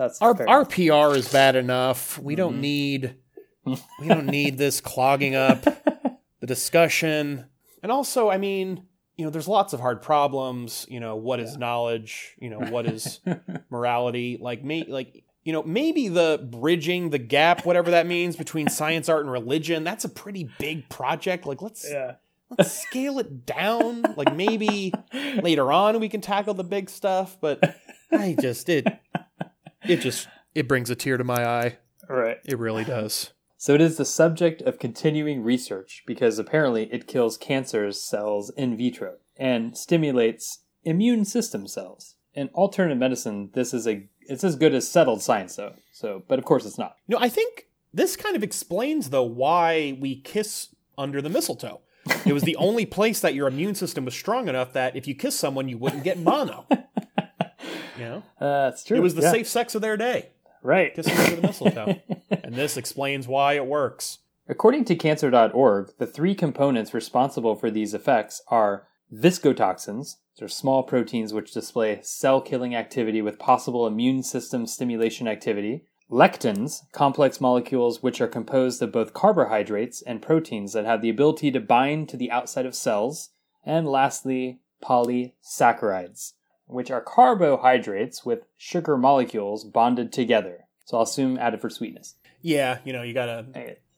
[0.02, 0.64] That's Our fair our.
[0.64, 2.18] PR is bad enough.
[2.18, 2.60] We don't Mhm.
[2.60, 3.14] need.
[3.64, 5.62] we don't need this clogging up
[6.40, 7.44] the discussion.
[7.84, 8.82] And also, I mean,
[9.16, 10.84] you know, there's lots of hard problems.
[10.88, 12.34] You know, what is knowledge?
[12.40, 13.20] You know, what is
[13.70, 14.38] morality?
[14.40, 19.08] Like me, like you know, maybe the bridging the gap, whatever that means, between science,
[19.08, 19.84] art, and religion.
[19.84, 21.46] That's a pretty big project.
[21.46, 22.14] Like, let's yeah.
[22.58, 24.02] let's scale it down.
[24.16, 27.36] Like maybe later on we can tackle the big stuff.
[27.40, 27.76] But
[28.10, 28.86] I just it
[29.84, 31.78] it just it brings a tear to my eye.
[32.08, 32.38] Right.
[32.44, 33.32] It really does.
[33.56, 38.76] So it is the subject of continuing research because apparently it kills cancer cells in
[38.76, 42.16] vitro and stimulates immune system cells.
[42.34, 45.74] In alternative medicine, this is a it's as good as settled science though.
[45.92, 46.96] So, but of course it's not.
[47.06, 51.80] You know, I think this kind of explains though why we kiss under the mistletoe.
[52.26, 55.14] It was the only place that your immune system was strong enough that if you
[55.14, 56.66] kiss someone, you wouldn't get mono.
[57.98, 58.96] You know, Uh, that's true.
[58.96, 59.30] it was the Yeah.
[59.32, 60.30] safe sex of their day,
[60.62, 60.94] right.
[60.94, 61.96] kissing under the mistletoe,
[62.30, 64.18] and this explains why it works.
[64.48, 70.82] According to cancer.org, the three components responsible for these effects are viscotoxins, which are small
[70.82, 78.02] proteins which display cell killing activity with possible immune system stimulation activity, lectins, complex molecules
[78.02, 82.16] which are composed of both carbohydrates and proteins that have the ability to bind to
[82.16, 83.30] the outside of cells,
[83.64, 86.32] and lastly, polysaccharides,
[86.66, 90.64] which are carbohydrates with sugar molecules bonded together.
[90.84, 92.14] So I'll assume added for sweetness.
[92.40, 93.46] Yeah, you know, you gotta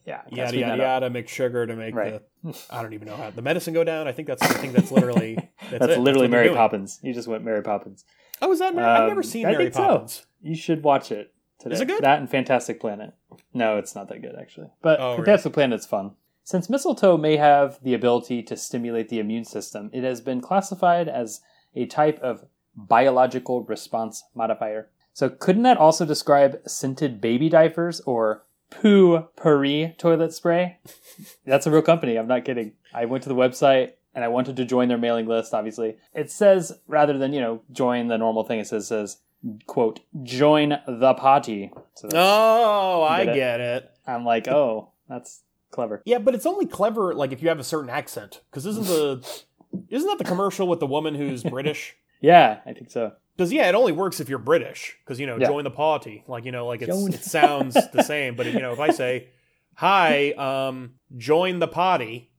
[0.07, 2.21] Yeah, gotta yada yada yada make sugar to make Right.
[2.43, 4.07] the I don't even know how the medicine go down.
[4.07, 5.35] I think that's I think that's literally
[5.71, 6.01] that's, That's it.
[6.01, 6.55] literally they're Mary.
[6.55, 7.01] Poppins.
[7.03, 8.05] You just went Mary Poppins.
[8.43, 8.87] Oh, is that Mary?
[8.87, 9.83] I've never Um, seen I Mary think so.
[9.87, 10.27] Poppins.
[10.43, 11.75] You should watch it today.
[11.75, 12.03] Is it good?
[12.03, 13.15] That and Fantastic Planet.
[13.55, 14.69] No, it's not that good actually.
[14.83, 15.25] But Oh, really?
[15.25, 16.13] Fantastic Planet's fun.
[16.47, 21.09] Since mistletoe may have the ability to stimulate the immune system, it has been classified
[21.09, 21.41] as
[21.75, 22.45] a type of
[22.77, 24.89] biological response modifier.
[25.13, 30.79] So couldn't that also describe scented baby diapers or poo pourri toilet spray?
[31.47, 32.17] That's a real company.
[32.17, 32.73] I'm not kidding.
[32.93, 35.97] I went to the website and I wanted to join their mailing list, obviously.
[36.15, 39.19] It says, rather than, you know, join the normal thing, it says, says
[39.67, 41.73] quote, join the party.
[41.95, 43.39] So Oh, I Get it?
[43.39, 43.91] get it.
[44.07, 46.03] I'm like, oh, that's clever.
[46.05, 48.41] Yeah, but it's only clever like if you have a certain accent.
[48.51, 49.43] Because isn't the
[49.89, 51.97] isn't that the commercial with the woman who's British?
[52.25, 53.13] Yeah, I think so.
[53.37, 54.97] Because yeah, it only works if you're British.
[55.05, 55.49] Because you know, Yeah.
[55.49, 56.25] join the party.
[56.27, 58.35] Like you know, like it's, it sounds the same.
[58.35, 59.29] But you know, if I say,
[59.75, 62.31] "Hi, um, join the party,"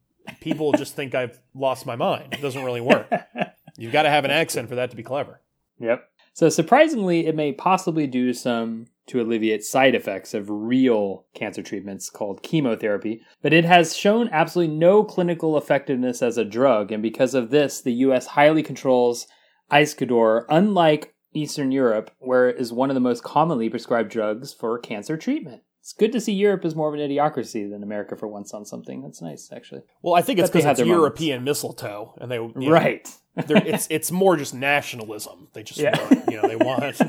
[0.41, 2.33] people just think I've lost my mind.
[2.33, 3.07] It doesn't really work.
[3.77, 5.41] You've got to have an accent for that to be clever.
[5.79, 6.09] Yep.
[6.33, 12.09] So surprisingly, it may possibly do some to alleviate side effects of real cancer treatments
[12.09, 17.35] called chemotherapy, but it has shown absolutely no clinical effectiveness as a drug, and because
[17.35, 19.27] of this, the US highly controls
[19.71, 24.77] Iscador, unlike Eastern Europe, where it is one of the most commonly prescribed drugs for
[24.79, 25.63] cancer treatment.
[25.81, 28.65] It's good to see Europe is more of an idiocracy than America for once on
[28.65, 29.01] something.
[29.03, 29.81] That's nice, actually.
[30.01, 30.99] Well, I think it's because it's their moments.
[31.01, 33.07] European mistletoe, and they you know, Right.
[33.35, 35.49] it's it's more just nationalism.
[35.53, 35.95] They just Yeah.
[36.01, 37.01] want, you know they want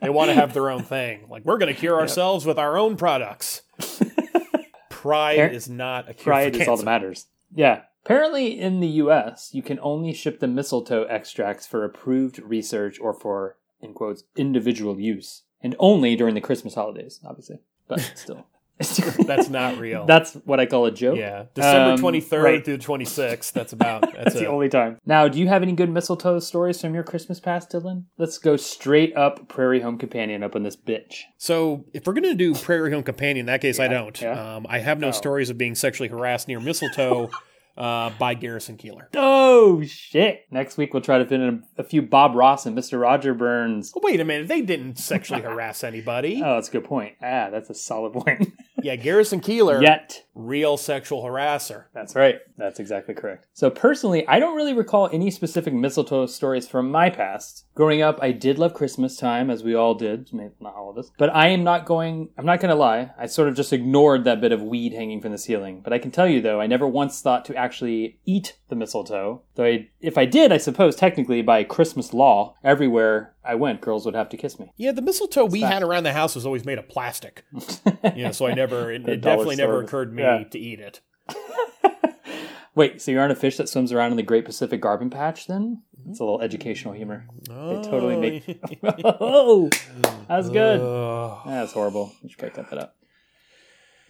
[0.00, 1.26] they want to have their own thing.
[1.28, 3.62] Like we're going to cure ourselves with our own products.
[4.90, 7.26] Pride is not a cure Pride is all that matters.
[7.54, 7.82] Yeah.
[8.08, 13.12] Apparently, in the US, you can only ship the mistletoe extracts for approved research or
[13.12, 15.42] for, in quotes, individual use.
[15.62, 17.58] And only during the Christmas holidays, obviously.
[17.86, 18.46] But still.
[18.78, 20.06] That's not real.
[20.06, 21.18] That's what I call a joke.
[21.18, 22.64] yeah, December Um, twenty third right.
[22.64, 23.52] through twenty sixth.
[23.52, 24.02] That's about.
[24.12, 24.98] That's, That's the only time.
[25.04, 28.04] Now, do you have any good mistletoe stories from your Christmas past, Dylan?
[28.18, 31.22] Let's go straight up Prairie Home Companion up on this bitch.
[31.38, 34.18] So, if we're gonna do Prairie Home Companion, in that case, I don't.
[34.22, 34.56] yeah.
[34.56, 35.10] Um, I have no Oh.
[35.10, 37.30] stories of being sexually harassed near mistletoe
[37.78, 39.06] uh, by Garrison Keillor.
[39.14, 40.44] Oh, shit.
[40.50, 43.00] Next week, we'll try to fit in a, a few Bob Ross and Mr.
[43.00, 43.92] Roger Burns.
[43.96, 46.42] Oh, wait a minute, they didn't sexually harass anybody.
[46.48, 47.14] Oh, that's a good point.
[47.22, 48.52] Ah, that's a solid point.
[48.82, 50.24] Yeah, Garrison Keillor, Yet.
[50.34, 51.84] real sexual harasser.
[51.94, 52.36] That's right.
[52.58, 53.46] That's exactly correct.
[53.54, 57.64] So personally, I don't really recall any specific mistletoe stories from my past.
[57.76, 60.32] Growing up, I did love Christmas time, as we all did.
[60.32, 61.10] Maybe Not all of us.
[61.18, 63.12] But I am not going, I'm not going to lie.
[63.16, 65.80] I sort of just ignored that bit of weed hanging from the ceiling.
[65.82, 69.42] But I can tell you though, I never once thought to actually eat the mistletoe.
[69.54, 74.04] Though I, if I did, I suppose technically by Christmas law, everywhere I went, girls
[74.04, 74.72] would have to kiss me.
[74.76, 75.72] Yeah, the mistletoe we that?
[75.74, 77.44] had around the house was always made of plastic.
[78.16, 80.44] Yeah, so I never, it, it dollar definitely never occurred to me Yeah.
[80.50, 81.00] to eat it.
[82.78, 85.48] Wait, so you aren't a fish that swims around in the Great Pacific Garbage Patch
[85.48, 85.82] then?
[86.08, 86.44] It's a little mm-hmm.
[86.44, 87.26] educational humor.
[87.50, 88.60] Oh, totally make-
[89.04, 89.68] oh,
[90.28, 90.80] that's good.
[90.80, 91.40] Ugh.
[91.44, 92.12] That's horrible.
[92.22, 92.92] You should probably cut that out.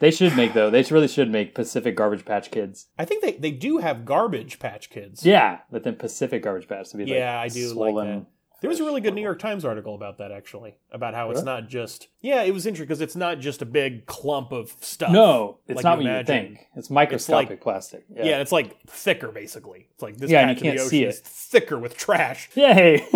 [0.01, 0.69] They should make though.
[0.69, 2.89] They really should make Pacific Garbage Patch Kids.
[2.99, 5.25] I think they, they do have Garbage Patch Kids.
[5.25, 8.07] Yeah, but then Pacific Garbage Patch to be like Yeah, I do like swollen.
[8.07, 8.27] that.
[8.61, 11.43] There was a really good New York Times article about that, actually, about how it's
[11.43, 12.09] not just.
[12.21, 15.13] Yeah, it was interesting because it's not just a big clump of stuff.
[15.13, 16.67] No, it's like not you what you think.
[16.75, 18.05] It's microscopic like- plastic.
[18.13, 18.25] Yeah.
[18.25, 18.41] Yeah.
[18.41, 19.87] it's like thicker, basically.
[19.95, 21.25] It's like this Yeah, and patch you of the can't ocean see is it.
[21.25, 22.51] thicker with trash.
[22.55, 23.07] Yay!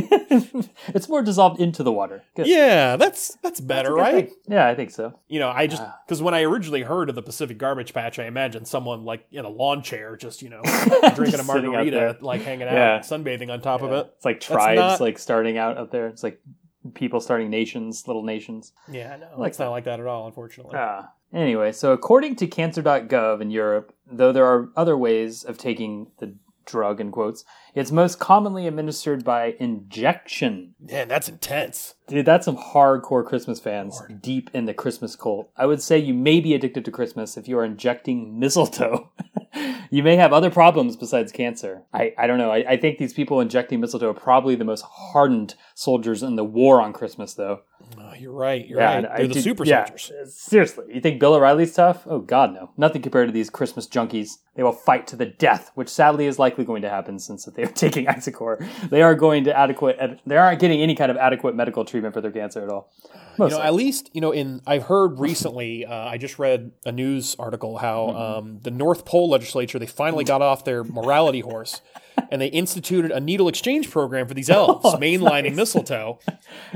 [0.88, 2.22] it's more dissolved into the water.
[2.36, 2.46] Good.
[2.46, 4.30] Yeah, that's that's better, right?
[4.48, 5.18] Yeah, I think so.
[5.28, 5.98] You know, I just Ah.
[6.06, 9.44] because when I originally heard of the Pacific Garbage Patch, I imagined someone like in
[9.44, 12.16] a lawn chair, just you know, drinking a Just sitting out margarita, there.
[12.20, 12.98] like hanging out, Yeah.
[13.00, 14.12] sunbathing on top of it.
[14.16, 16.08] It's like tribes not- like starting out up there.
[16.08, 16.40] It's like
[16.92, 18.72] people starting nations, little nations.
[18.90, 20.74] Yeah, no, like it's not like that at all, unfortunately.
[20.76, 21.10] Ah.
[21.32, 26.34] Anyway, so according to cancer.gov in Europe, though there are other ways of taking the
[26.64, 27.44] drug in quotes,
[27.74, 30.74] it's most commonly administered by injection.
[30.80, 31.94] Man, that's intense.
[32.08, 35.50] Dude, that's some hardcore Christmas fans deep in the Christmas cult.
[35.56, 39.10] I would say you may be addicted to Christmas if you are injecting mistletoe.
[39.90, 41.82] you may have other problems besides cancer.
[41.92, 42.50] I, I don't know.
[42.50, 46.44] I, I think these people injecting mistletoe are probably the most hardened soldiers in the
[46.44, 47.62] war on Christmas, though.
[47.98, 48.66] Oh, you're right.
[48.66, 49.16] You're Yeah, right.
[49.16, 50.34] They're the did- super yeah, soldiers.
[50.34, 52.02] Seriously, you think Bill O'Reilly's tough?
[52.06, 52.70] Oh God, no.
[52.76, 54.30] Nothing compared to these Christmas junkies.
[54.54, 57.62] They will fight to the death, which sadly is likely going to happen since they
[57.62, 58.66] are taking Iscador.
[58.90, 60.20] They are going to adequate.
[60.26, 62.90] They aren't getting any kind of adequate medical treatment for their cancer at all.
[63.38, 64.30] You know, at least you know.
[64.32, 65.86] In I've heard recently.
[65.86, 68.16] Uh, I just read a news article how Mm-hmm.
[68.38, 71.80] um, the North Pole legislature they finally got off their morality horse,
[72.30, 76.18] and they instituted a needle exchange program for these elves, Oh, mainlining mistletoe,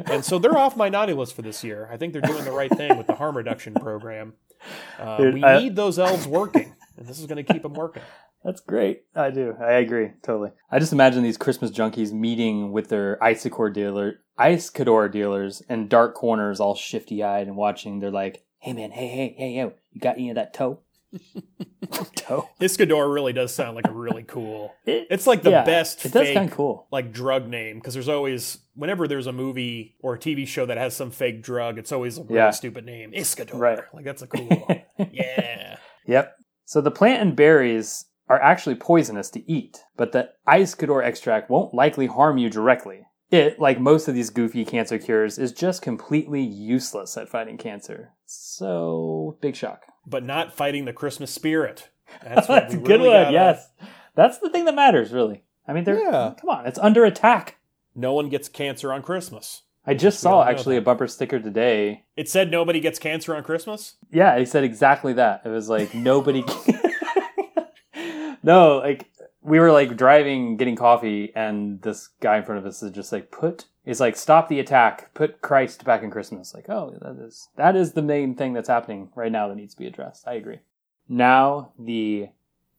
[0.07, 1.89] and so they're off my naughty list for this year.
[1.93, 4.35] I think they're doing the right thing with the harm reduction program.
[4.99, 7.75] Uh, Dude, we I- need those elves working, and this is going to keep them
[7.75, 8.03] working.
[8.45, 9.03] That's great.
[9.15, 9.57] I do.
[9.61, 10.51] I agree totally.
[10.71, 16.15] I just imagine these Christmas junkies meeting with their Iscador dealer, Iscador dealers, in dark
[16.15, 17.99] corners, all shifty eyed, and watching.
[17.99, 20.79] They're like, "Hey man, hey hey hey yo, you got any of that toe?
[22.17, 22.49] toe?
[22.61, 24.75] Iscador really does sound like a really cool.
[24.87, 26.87] It- It's like the yeah, best It does fake kind of cool.
[26.91, 30.77] like drug name because there's always whenever there's a movie or a TV show that
[30.79, 32.51] has some fake drug, it's always a really Yeah.
[32.51, 33.13] stupid name.
[33.13, 33.59] Iscador.
[33.59, 33.79] Right.
[33.93, 34.47] Like that's a cool.
[34.47, 34.83] One.
[35.13, 35.77] yeah.
[36.07, 36.37] Yep.
[36.65, 41.73] So the plant and berries are actually poisonous to eat, but the Iscador extract won't
[41.75, 43.03] likely harm you directly.
[43.31, 48.13] It, like most of these goofy cancer cures, is just completely useless at fighting cancer.
[48.25, 49.83] So, big shock.
[50.07, 51.89] But not fighting the Christmas spirit.
[52.23, 53.71] That's, what That's a good really one, yes.
[54.15, 55.43] That's the thing that matters, really.
[55.67, 56.35] I mean, they're, Yeah.
[56.41, 57.57] come on, it's under attack.
[57.95, 59.63] No one gets cancer on Christmas.
[59.87, 62.05] I just We saw actually a bumper sticker today.
[62.17, 63.97] It said nobody gets cancer on Christmas.
[64.11, 65.43] Yeah, it said exactly that.
[65.45, 66.45] It was like nobody.
[68.43, 69.09] no, like
[69.43, 73.13] we were like driving, getting coffee, and this guy in front of us is just
[73.13, 75.15] like, "Put." He's like, "Stop the attack.
[75.15, 78.69] Put Christ back in Christmas." Like, oh, that is that is the main thing that's
[78.69, 80.27] happening right now that needs to be addressed.
[80.29, 80.59] I agree.
[81.09, 82.29] Now the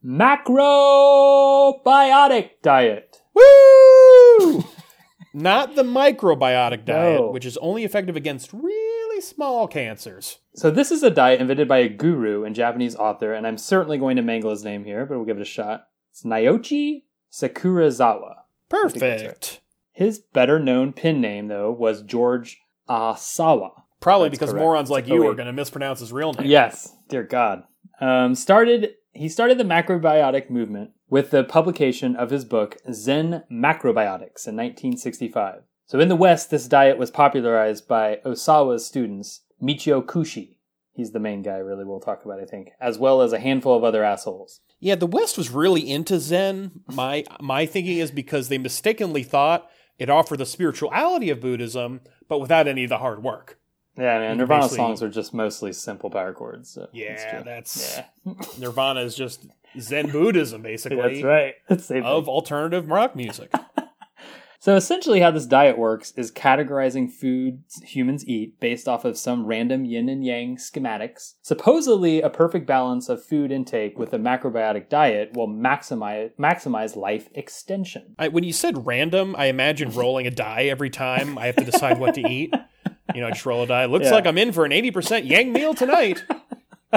[0.05, 3.21] macrobiotic diet.
[3.33, 4.63] Woo!
[5.33, 7.31] not the microbiotic diet, No.
[7.31, 10.37] which is only effective against really small cancers.
[10.55, 13.97] So this is a diet invented by a guru and Japanese author, and I'm certainly
[13.97, 15.87] going to mangle his name here, but we'll give it a shot.
[16.11, 18.35] It's Naochi Sakurazawa.
[18.69, 19.61] Perfect.
[19.97, 23.71] His better known pen name, though, was George Osawa.
[23.99, 24.63] Probably That's because correct.
[24.63, 26.45] morons like Oh, you are going to mispronounce his real name.
[26.45, 27.63] Yes, dear God.
[27.99, 34.45] Um, started he started the macrobiotic movement with the publication of his book Zen Macrobiotics
[34.45, 35.63] in 1965.
[35.87, 40.57] So in the West, this diet was popularized by Osawa's students, Michio Kushi.
[40.91, 43.75] He's the main guy, really, we'll talk about, I think, as well as a handful
[43.75, 44.59] of other assholes.
[44.79, 46.81] Yeah, the West was really into Zen.
[46.93, 49.67] My my thinking is because they mistakenly thought
[49.99, 53.59] it offered the spirituality of Buddhism, but without any of the hard work.
[53.97, 56.69] Yeah, man, Nirvana songs are just mostly simple power chords.
[56.69, 58.33] So yeah, that's, yeah.
[58.59, 59.47] Nirvana is just
[59.79, 60.97] Zen Buddhism, basically.
[60.97, 61.55] that's right.
[61.67, 63.51] That's of alternative rock music.
[64.59, 69.45] So essentially, how this diet works is categorizing foods humans eat based off of some
[69.45, 71.35] random yin and yang schematics.
[71.43, 77.29] Supposedly, a perfect balance of food intake with a macrobiotic diet will maximize maximize life
[77.35, 78.15] extension.
[78.17, 81.65] I, when you said random, I imagine rolling a die every time I have to
[81.65, 82.53] decide what to eat.
[83.13, 83.85] You know, I just roll a die.
[83.85, 84.11] Looks yeah.
[84.11, 86.23] like I'm in for an eighty percent yang meal tonight.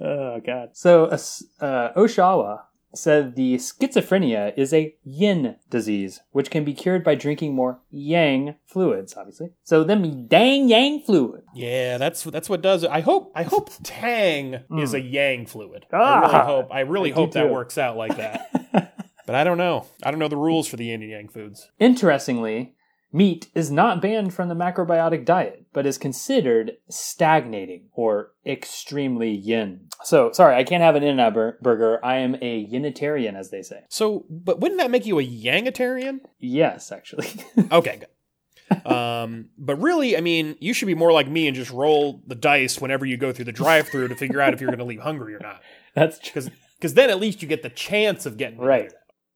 [0.00, 0.70] oh god.
[0.72, 2.62] So uh, Osawa
[2.94, 8.56] said the schizophrenia is a yin disease, which can be cured by drinking more yang
[8.66, 9.50] fluids, obviously.
[9.62, 11.42] So them dang yang fluid.
[11.54, 12.90] Yeah, that's that's what does it.
[12.90, 14.82] I hope I hope tang mm.
[14.82, 15.86] is a yang fluid.
[15.92, 17.52] Ah, I really hope I really I hope that too.
[17.52, 18.50] works out like that.
[19.26, 19.86] but I don't know.
[20.02, 21.70] I don't know the rules for the yin and yang foods.
[21.78, 22.74] Interestingly,
[23.12, 29.88] Meat is not banned from the macrobiotic diet, but is considered stagnating or extremely yin.
[30.04, 31.98] So, sorry, I can't have an In-N-Out burger.
[32.04, 33.82] I am a Unitarian, as they say.
[33.88, 36.20] So, but wouldn't that make you a Yangitarian?
[36.38, 37.28] Yes, actually.
[37.72, 38.86] okay, good.
[38.86, 42.36] um, but really, I mean, you should be more like me and just roll the
[42.36, 45.00] dice whenever you go through the drive-through to figure out if you're going to leave
[45.00, 45.60] hungry or not.
[45.96, 46.42] That's true.
[46.76, 48.92] Because then at least you get the chance of getting right.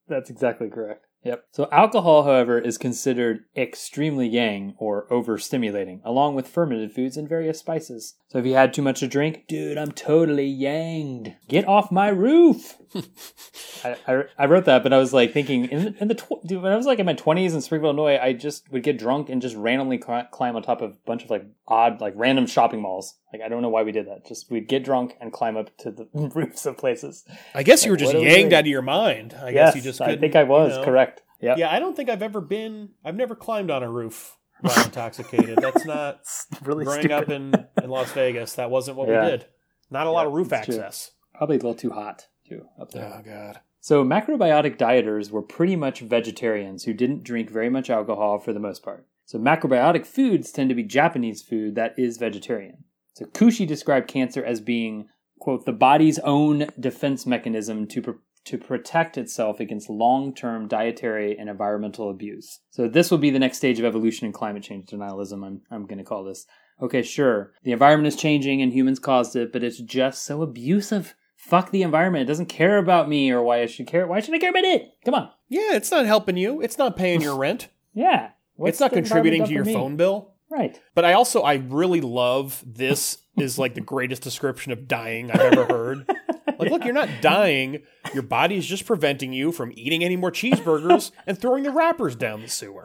[0.09, 1.07] That's exactly correct.
[1.25, 1.45] Yep.
[1.53, 7.59] So alcohol, however, is considered extremely yang or overstimulating, along with fermented foods and various
[7.59, 8.14] spices.
[8.35, 11.35] So if you had too much to drink, dude, I'm totally yanged.
[11.47, 12.76] Get off my roof.
[13.85, 16.61] I, I, I, wrote that, but I was like thinking in, in the tw- dude,
[16.61, 19.28] when I was like in my 20s in Springfield, Illinois, I just would get drunk
[19.28, 22.49] and just randomly cl- climb on top of a bunch of like odd, like random
[22.49, 23.14] shopping malls.
[23.32, 24.26] Like I don't know why we did that.
[24.26, 27.24] Just we'd get drunk and climb up to the roofs of places.
[27.55, 29.37] I guess like, you were just yanged out of your mind.
[29.41, 30.85] I yes, guess you just I think I was you know.
[30.85, 31.22] correct.
[31.41, 31.55] Yeah.
[31.57, 32.89] Yeah, I don't think I've ever been.
[33.05, 35.59] I've never climbed on a roof while intoxicated.
[35.61, 36.20] That's not
[36.62, 37.16] really growing stupid.
[37.16, 38.55] up in in Las Vegas.
[38.55, 39.24] That wasn't what yeah.
[39.24, 39.46] we did.
[39.90, 41.11] Not a lot of roof access.
[41.11, 41.38] True.
[41.38, 43.12] Probably a little too hot too up there.
[43.12, 43.61] Oh god.
[43.80, 48.61] So macrobiotic dieters were pretty much vegetarians who didn't drink very much alcohol for the
[48.61, 49.07] most part.
[49.26, 52.84] So macrobiotic foods tend to be Japanese food that is vegetarian.
[53.14, 59.16] So Kushi described cancer as being quote the body's own defense mechanism to to protect
[59.16, 62.61] itself against long term dietary and environmental abuse.
[62.70, 65.86] So, this will be the next stage of evolution in climate change denialism, I'm, I'm
[65.86, 66.47] going to call this.
[66.82, 71.14] Okay, sure, the environment is changing and humans caused it, but it's just so abusive.
[71.36, 72.22] Fuck the environment.
[72.22, 74.07] It doesn't care about me or why I should care.
[74.07, 74.88] Why should I care about it?
[75.05, 75.30] Come on.
[75.49, 76.61] Yeah, it's not helping you.
[76.62, 77.68] It's not paying your rent.
[77.92, 78.30] yeah.
[78.57, 80.34] What's it's not contributing to your phone bill.
[80.49, 80.80] Right.
[80.95, 85.40] But I also I really love this is like the greatest description of dying I've
[85.40, 86.14] ever heard.
[86.59, 86.72] Like, yeah.
[86.72, 87.82] look, you're not dying.
[88.12, 92.14] Your body is just preventing you from eating any more cheeseburgers and throwing the wrappers
[92.14, 92.84] down the sewer.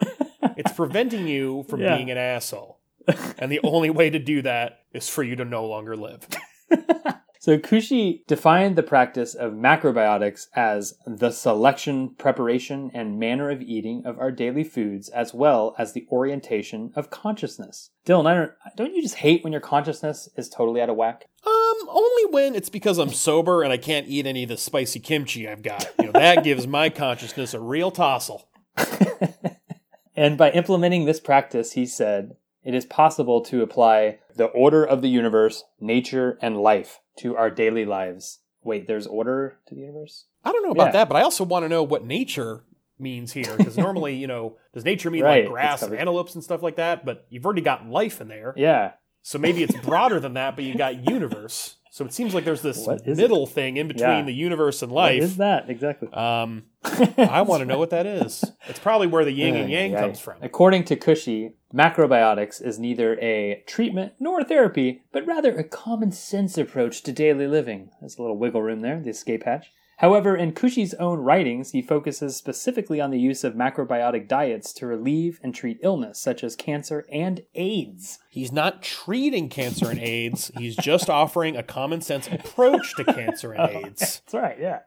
[0.56, 1.96] It's preventing you from yeah.
[1.96, 2.80] being an asshole.
[3.38, 6.26] And the only way to do that is for you to no longer live.
[7.40, 14.02] So Kushi defined the practice of macrobiotics as the selection, preparation, and manner of eating
[14.04, 17.92] of our daily foods, as well as the orientation of consciousness.
[18.04, 21.28] Dylan, I don't, don't you just hate when your consciousness is totally out of whack?
[21.46, 25.00] Um, only when it's because I'm sober and I can't eat any of the spicy
[25.00, 25.88] kimchi I've got.
[25.98, 28.42] You know, that gives my consciousness a real tossle.
[30.14, 35.00] and by implementing this practice, he said, it is possible to apply the order of
[35.00, 38.38] the universe, nature, and life to our daily lives.
[38.62, 40.26] Wait, there's order to the universe?
[40.44, 40.92] I don't know about yeah.
[40.92, 42.64] that, but I also want to know what nature
[42.98, 45.44] means here because normally, you know, does nature mean right.
[45.44, 47.04] like grass and antelopes and stuff like that?
[47.04, 48.54] But you've already got life in there.
[48.56, 48.92] Yeah.
[49.22, 51.76] So maybe it's broader than that, but you got universe.
[51.92, 53.50] So it seems like there's this middle it?
[53.50, 54.22] thing in between yeah.
[54.22, 55.16] the universe and life.
[55.20, 56.08] What is that exactly?
[56.12, 58.44] Um, I want to know what that is.
[58.68, 60.36] It's probably where the yin and yang comes from.
[60.40, 66.12] According to Kushi, macrobiotics is neither a treatment nor a therapy, but rather a common
[66.12, 67.90] sense approach to daily living.
[68.00, 69.72] There's a little wiggle room there, the escape hatch.
[70.00, 74.86] However, in Kushi's own writings, he focuses specifically on the use of macrobiotic diets to
[74.86, 78.18] relieve and treat illness, such as cancer and AIDS.
[78.30, 83.52] He's not treating cancer and AIDS, he's just offering a common sense approach to cancer
[83.52, 84.22] and oh, AIDS.
[84.24, 84.78] That's right, yeah.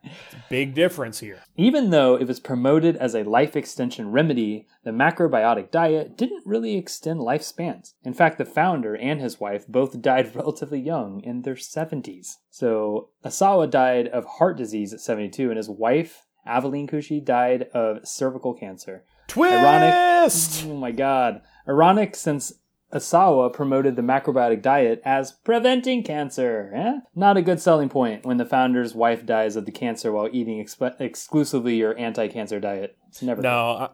[0.50, 1.42] big difference here.
[1.58, 6.76] Even though it was promoted as a life extension remedy, the macrobiotic diet didn't really
[6.76, 7.94] extend lifespans.
[8.04, 12.38] In fact, the founder and his wife both died relatively young in their 70s.
[12.50, 18.08] So, Osawa died of heart disease at 1972, and his wife, Aveline Kushi, died of
[18.08, 19.04] cervical cancer.
[19.28, 20.66] Twist!
[20.66, 21.42] Oh my god.
[21.68, 22.54] Ironic since
[22.94, 26.72] Osawa promoted the macrobiotic diet as preventing cancer.
[26.76, 27.00] Eh?
[27.16, 30.64] Not a good selling point when the founder's wife dies of the cancer while eating
[30.64, 32.98] exp- exclusively your anti-cancer diet.
[33.08, 33.50] It's never No,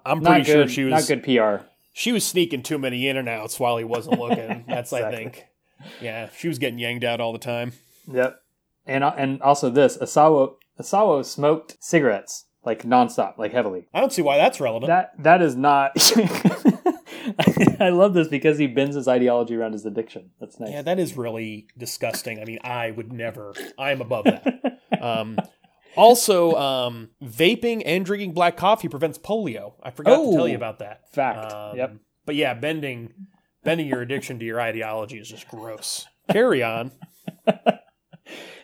[0.06, 1.66] I- I'm not pretty sure good, she was not good PR.
[1.94, 4.66] she was sneaking too many in and outs while he wasn't looking.
[4.68, 5.46] That's I think.
[6.02, 7.72] Yeah, she was getting yanged out all the time.
[8.12, 8.42] Yep.
[8.86, 13.88] And and also this Osawa Osawa smoked cigarettes like nonstop, like heavily.
[13.94, 14.88] I don't see why that's relevant.
[14.88, 15.92] That that is not.
[17.80, 20.32] I love this because he bends his ideology around his addiction.
[20.40, 20.72] That's nice.
[20.72, 22.40] yeah, that is really disgusting.
[22.42, 23.54] I mean, I would never.
[23.78, 24.80] I'm above that.
[25.02, 25.38] um,
[25.96, 29.74] also, um, vaping and drinking black coffee prevents polio.
[29.84, 31.12] I forgot to tell Oh, you about that.
[31.14, 31.52] fact.
[31.52, 31.96] Um, Yep.
[32.26, 33.14] But yeah, bending
[33.64, 36.06] bending your addiction to your ideology is just gross.
[36.32, 36.92] Carry on.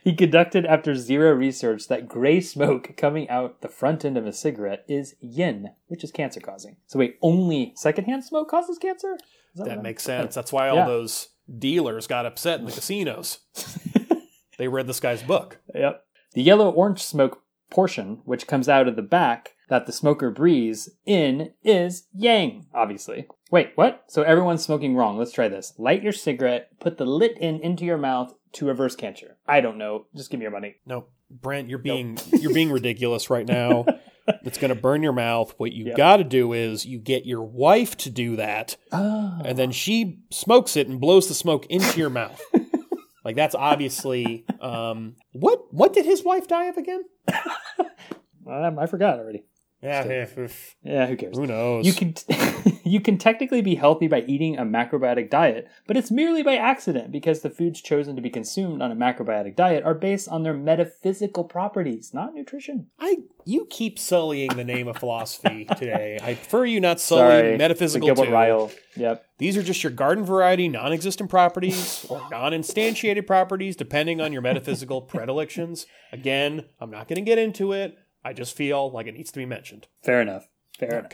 [0.03, 4.34] He conducted after zero research that gray smoke coming out the front end of a
[4.34, 6.78] cigarette is yin, which is cancer causing.
[6.86, 9.16] So wait, only secondhand smoke causes cancer?
[9.53, 10.36] Is what That makes sense.
[10.36, 10.86] That's why all Yeah.
[10.86, 13.39] those dealers got upset in the casinos.
[14.57, 15.59] they read this guy's book.
[15.74, 16.03] Yep.
[16.34, 17.41] The yellow orange smoke
[17.72, 23.28] portion, which comes out of the back that the smoker breathes in, is yang, obviously.
[23.51, 24.03] Wait, what?
[24.07, 25.18] So everyone's smoking wrong.
[25.18, 25.74] Let's try this.
[25.78, 29.38] Light your cigarette, put the lit end into your mouth to reverse cancer.
[29.47, 30.06] I don't know.
[30.16, 30.76] Just give me your money.
[30.86, 33.86] No, Brent, you're being you're being ridiculous right now.
[34.43, 35.53] It's going to burn your mouth.
[35.58, 35.97] What you Yep.
[35.97, 39.39] got to do is you get your wife to do that, Oh.
[39.45, 42.41] and then she smokes it and blows the smoke into your mouth.
[43.24, 47.03] like that's obviously um, what what did his wife die of again?
[48.49, 49.43] I forgot already.
[49.86, 51.38] Yeah, if- if- Yeah, who cares?
[51.38, 51.86] who knows?
[51.86, 52.16] You can
[52.84, 57.12] you can technically be healthy by eating a macrobiotic diet, but it's merely by accident
[57.12, 60.54] because the foods chosen to be consumed on a macrobiotic diet are based on their
[60.54, 62.88] metaphysical properties, not nutrition.
[63.00, 66.18] I you keep sullying the name of philosophy today.
[66.22, 68.32] I prefer you not sully Sorry, metaphysical Gilbert too.
[68.34, 68.72] Ryle.
[68.96, 69.26] Yep.
[69.38, 74.32] These are just your garden variety, non existent properties or non instantiated properties, depending on
[74.34, 75.86] your metaphysical predilections.
[76.12, 77.98] Again, I'm not going to get into it.
[78.26, 79.88] I just feel like it needs to be mentioned.
[80.03, 80.49] Fair enough.
[80.80, 81.11] Fair enough.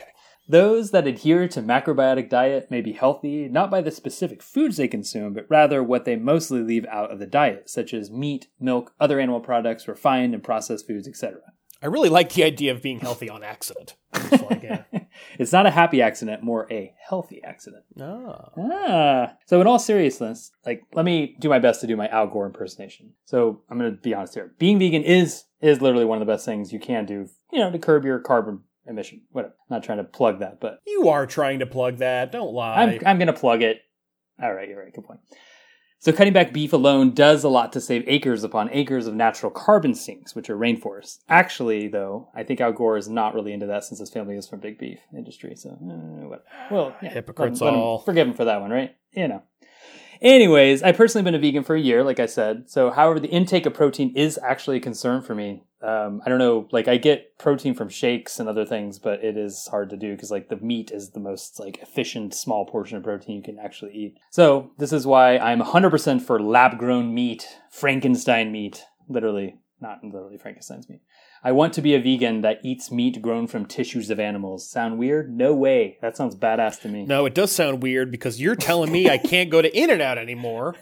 [0.48, 4.88] Those that adhere to macrobiotic diet may be healthy not by the specific foods they
[4.88, 8.92] consume, but rather what they mostly leave out of the diet, such as meat, milk,
[8.98, 11.40] other animal products, refined and processed foods, etc.
[11.82, 13.96] I really like the idea of being healthy on accident.
[14.14, 14.84] It's like, yeah.
[15.38, 17.84] It's not a happy accident, more a healthy accident.
[18.00, 18.50] Ah.
[18.56, 19.34] Ah.
[19.46, 22.46] So in all seriousness, like let me do my best to do my Al Gore
[22.46, 23.12] impersonation.
[23.24, 24.54] So I'm gonna be honest here.
[24.58, 27.70] Being vegan is is literally one of the best things you can do, you know,
[27.70, 29.22] to curb your carbon emission.
[29.30, 29.54] Whatever.
[29.70, 32.32] I'm not trying to plug that, but You are trying to plug that.
[32.32, 32.74] Don't lie.
[32.74, 33.80] I'm I'm gonna plug it.
[34.42, 34.92] All right, you're right.
[34.92, 35.20] Good point.
[36.02, 39.52] So cutting back beef alone does a lot to save acres upon acres of natural
[39.52, 41.20] carbon sinks, which are rainforests.
[41.28, 44.48] Actually, though, I think Al Gore is not really into that since his family is
[44.48, 45.54] from big beef industry.
[45.54, 46.44] So, uh, what?
[46.72, 47.98] Well, yeah, Hypocrites let let him- all.
[48.00, 48.96] forgive him for that one, right?
[49.12, 49.42] You know.
[50.22, 52.70] Anyways, I've personally been a vegan for a year, like I said.
[52.70, 55.64] So, however, the intake of protein is actually a concern for me.
[55.82, 59.36] Um, I don't know, like I get protein from shakes and other things, but it
[59.36, 62.96] is hard to do because like the meat is the most like efficient small portion
[62.96, 64.14] of protein you can actually eat.
[64.30, 70.38] So this is why I'm 100% for lab grown meat, Frankenstein meat, literally, not literally
[70.38, 71.00] Frankenstein's meat.
[71.44, 74.68] I want to be a vegan that eats meat grown from tissues of animals.
[74.70, 75.36] Sound weird?
[75.36, 75.98] No way.
[76.00, 77.04] That sounds badass to me.
[77.04, 80.00] no, it does sound weird because you're telling me I can't go to In N
[80.00, 80.76] Out anymore.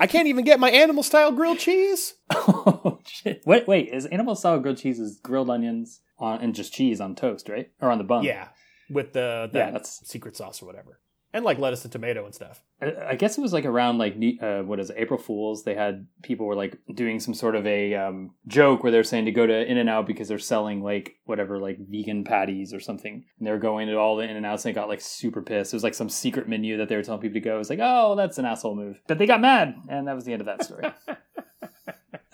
[0.00, 2.14] I can't even get my animal style grilled cheese.
[2.30, 3.42] oh shit!
[3.44, 3.88] Wait, wait.
[3.92, 7.70] Is animal style grilled cheese is grilled onions on and just cheese on toast, right?
[7.80, 8.22] Or on the bun?
[8.24, 8.48] Yeah,
[8.88, 11.00] with the that Yeah, that's- secret sauce or whatever,
[11.32, 12.62] and like lettuce and tomato and stuff.
[12.80, 15.64] I, I guess it was like around like uh, what is it, April Fools?
[15.64, 19.26] They had people were like doing some sort of a um, joke where they're saying
[19.26, 22.80] to go to In and Out because they're selling like whatever like vegan patties or
[22.80, 25.42] something, and they're going to all the In and Outs and they got like super
[25.42, 25.72] pissed.
[25.72, 27.56] It was like some secret menu that they were telling people to go.
[27.56, 30.24] It was like, oh, that's an asshole move, but they got mad, and that was
[30.24, 30.84] the end of that story.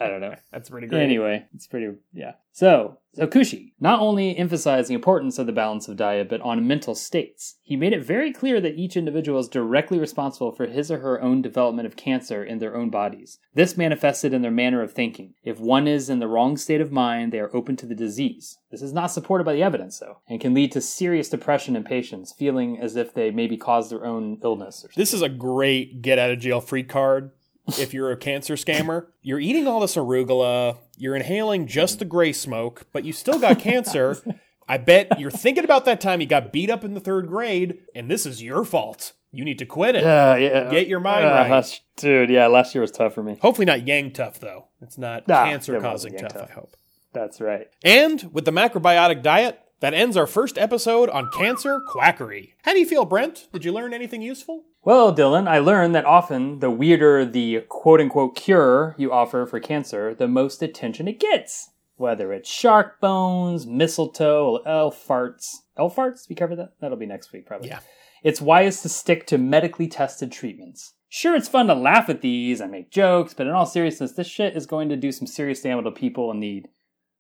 [0.05, 0.35] I don't know.
[0.53, 1.03] That's pretty great.
[1.03, 2.33] Anyway, it's pretty yeah.
[2.53, 6.69] So, so Kushi not only emphasized the importance of the balance of diet, but on
[6.69, 7.57] mental states.
[7.63, 11.21] He made it very clear that each individual is directly responsible for his or her
[11.21, 13.41] own development of cancer in their own bodies.
[13.55, 15.35] This manifested in their manner of thinking.
[15.43, 18.57] If one is in the wrong state of mind, they are open to the disease.
[18.71, 21.83] This is not supported by the evidence, though, and can lead to serious depression in
[21.83, 24.85] patients, feeling as if they maybe caused their own illness.
[24.85, 24.91] Or.
[24.95, 27.33] This is a great get out of jail free card.
[27.67, 32.33] If you're a cancer scammer, you're eating all this arugula, you're inhaling just the gray
[32.33, 34.19] smoke, but you still got cancer.
[34.69, 37.79] I bet you're thinking about that time you got beat up in the third grade,
[37.95, 39.13] and this is your fault.
[39.33, 40.03] You need to quit it.
[40.05, 40.71] Yeah, yeah.
[40.71, 41.51] Get your mind Uh, right.
[41.51, 43.37] last- dude, yeah, last year was tough for me.
[43.41, 44.67] Hopefully not yang tough though.
[44.81, 46.51] It's not Nah, cancer causing tough, tough.
[46.51, 46.77] I hope.
[47.13, 47.69] That's right.
[47.83, 52.55] And with the macrobiotic diet, that ends our first episode on cancer quackery.
[52.63, 53.49] How do you feel, Brent?
[53.53, 54.65] Did you learn anything useful?
[54.85, 59.59] Well, Dylan, I learned that often the weirder the quote unquote cure you offer for
[59.59, 61.71] cancer, the most attention it gets.
[61.97, 65.61] Whether it's shark bones, mistletoe, elf farts.
[65.79, 66.29] Elf farts?
[66.29, 66.75] We cover that?
[66.81, 67.69] That'll be next week, probably.
[67.69, 67.81] Yeah.
[68.23, 70.93] It's wise to stick to medically tested treatments.
[71.09, 74.27] Sure, it's fun to laugh at these and make jokes, but in all seriousness, this
[74.27, 76.69] shit is going to do some serious damage to people in need.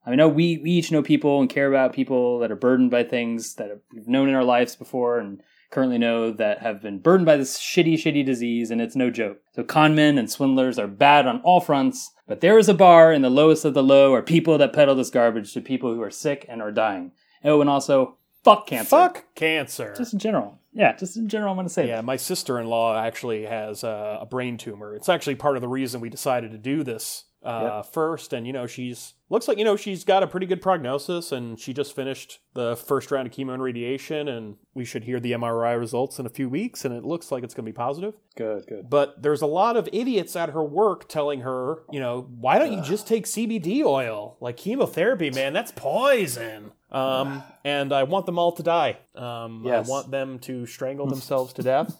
[0.04, 3.04] I know we, we each know people and care about people that are burdened by
[3.04, 5.40] things that we've known in our lives before and
[5.74, 9.38] currently know that have been burdened by this shitty, shitty disease, and it's no joke.
[9.54, 13.22] So conmen and swindlers are bad on all fronts, but there is a bar in
[13.22, 16.10] the lowest of the low are people that peddle this garbage to people who are
[16.10, 17.12] sick and are dying.
[17.42, 18.88] Oh, and also, fuck cancer.
[18.88, 19.94] Fuck cancer.
[19.98, 20.60] Just in general.
[20.72, 23.84] Yeah, just in general, I'm going to say Yeah, my sister in law actually has
[23.84, 24.94] a brain tumor.
[24.94, 28.32] It's actually part of the reason we decided to do this uh, first.
[28.32, 31.58] And, you know, she's looks like, you know, she's got a pretty good prognosis and
[31.58, 34.28] she just finished the first round of chemo and radiation.
[34.28, 36.84] And we should hear the MRI results in a few weeks.
[36.84, 38.14] And it looks like it's going to be positive.
[38.36, 38.90] Good, good.
[38.90, 42.72] But there's a lot of idiots at her work telling her, you know, why don't
[42.72, 44.36] you just take CBD oil?
[44.40, 46.72] Like chemotherapy, man, that's poison.
[46.90, 48.98] Um, and I want them all to die.
[49.16, 49.86] Um, Yes.
[49.86, 51.96] I want them to strangle themselves to death,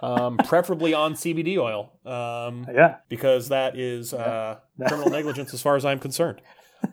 [0.00, 5.76] um, preferably on CBD oil, um, Yeah, because that is uh, criminal negligence as far
[5.76, 6.40] as I'm concerned.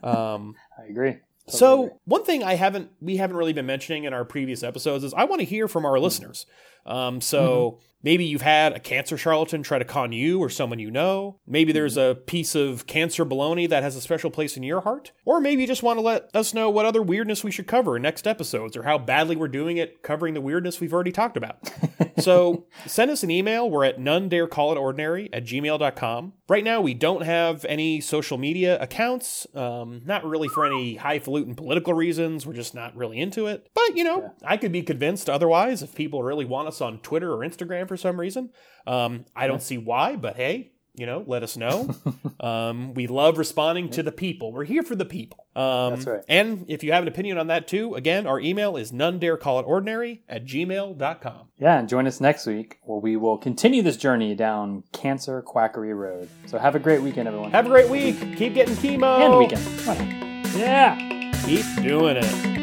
[0.02, 1.16] Um, I agree.
[1.46, 1.96] Totally so agree.
[2.04, 5.24] one thing I haven't we haven't really been mentioning in our previous episodes is I
[5.24, 6.46] want to hear from our listeners.
[6.86, 10.90] Um, so maybe you've had a cancer charlatan try to con you or someone you
[10.90, 11.38] know.
[11.46, 15.12] Maybe there's a piece of cancer baloney that has a special place in your heart,
[15.24, 17.96] or maybe you just want to let us know what other weirdness we should cover
[17.96, 21.36] in next episodes or how badly we're doing at covering the weirdness we've already talked
[21.36, 21.70] about.
[22.18, 23.70] so send us an email.
[23.70, 26.32] We're at none dare call it ordinary at gmail.com.
[26.48, 31.54] Right now, we don't have any social media accounts, um, not really for any highfalutin
[31.54, 32.44] political reasons.
[32.44, 33.68] We're just not really into it.
[33.72, 37.32] But, you know, I could be convinced otherwise if people really want us on Twitter
[37.32, 38.50] or Instagram for some reason.
[38.86, 41.92] Um, I don't see why, but hey, you know, let us know.
[42.40, 44.52] um, we love responding to the people.
[44.52, 45.44] We're here for the people.
[45.56, 46.22] Um, That's right.
[46.28, 49.36] And if you have an opinion on that too, again, our email is none dare
[49.36, 51.48] call it ordinary at gmail.com.
[51.58, 55.92] Yeah, and join us next week where we will continue this journey down Cancer Quackery
[55.92, 56.28] Road.
[56.46, 57.50] So have a great weekend, everyone.
[57.50, 58.16] Have a great week.
[58.36, 59.18] Keep getting chemo.
[59.18, 60.56] and weekend.
[60.56, 60.96] Yeah.
[61.44, 62.59] Keep doing it.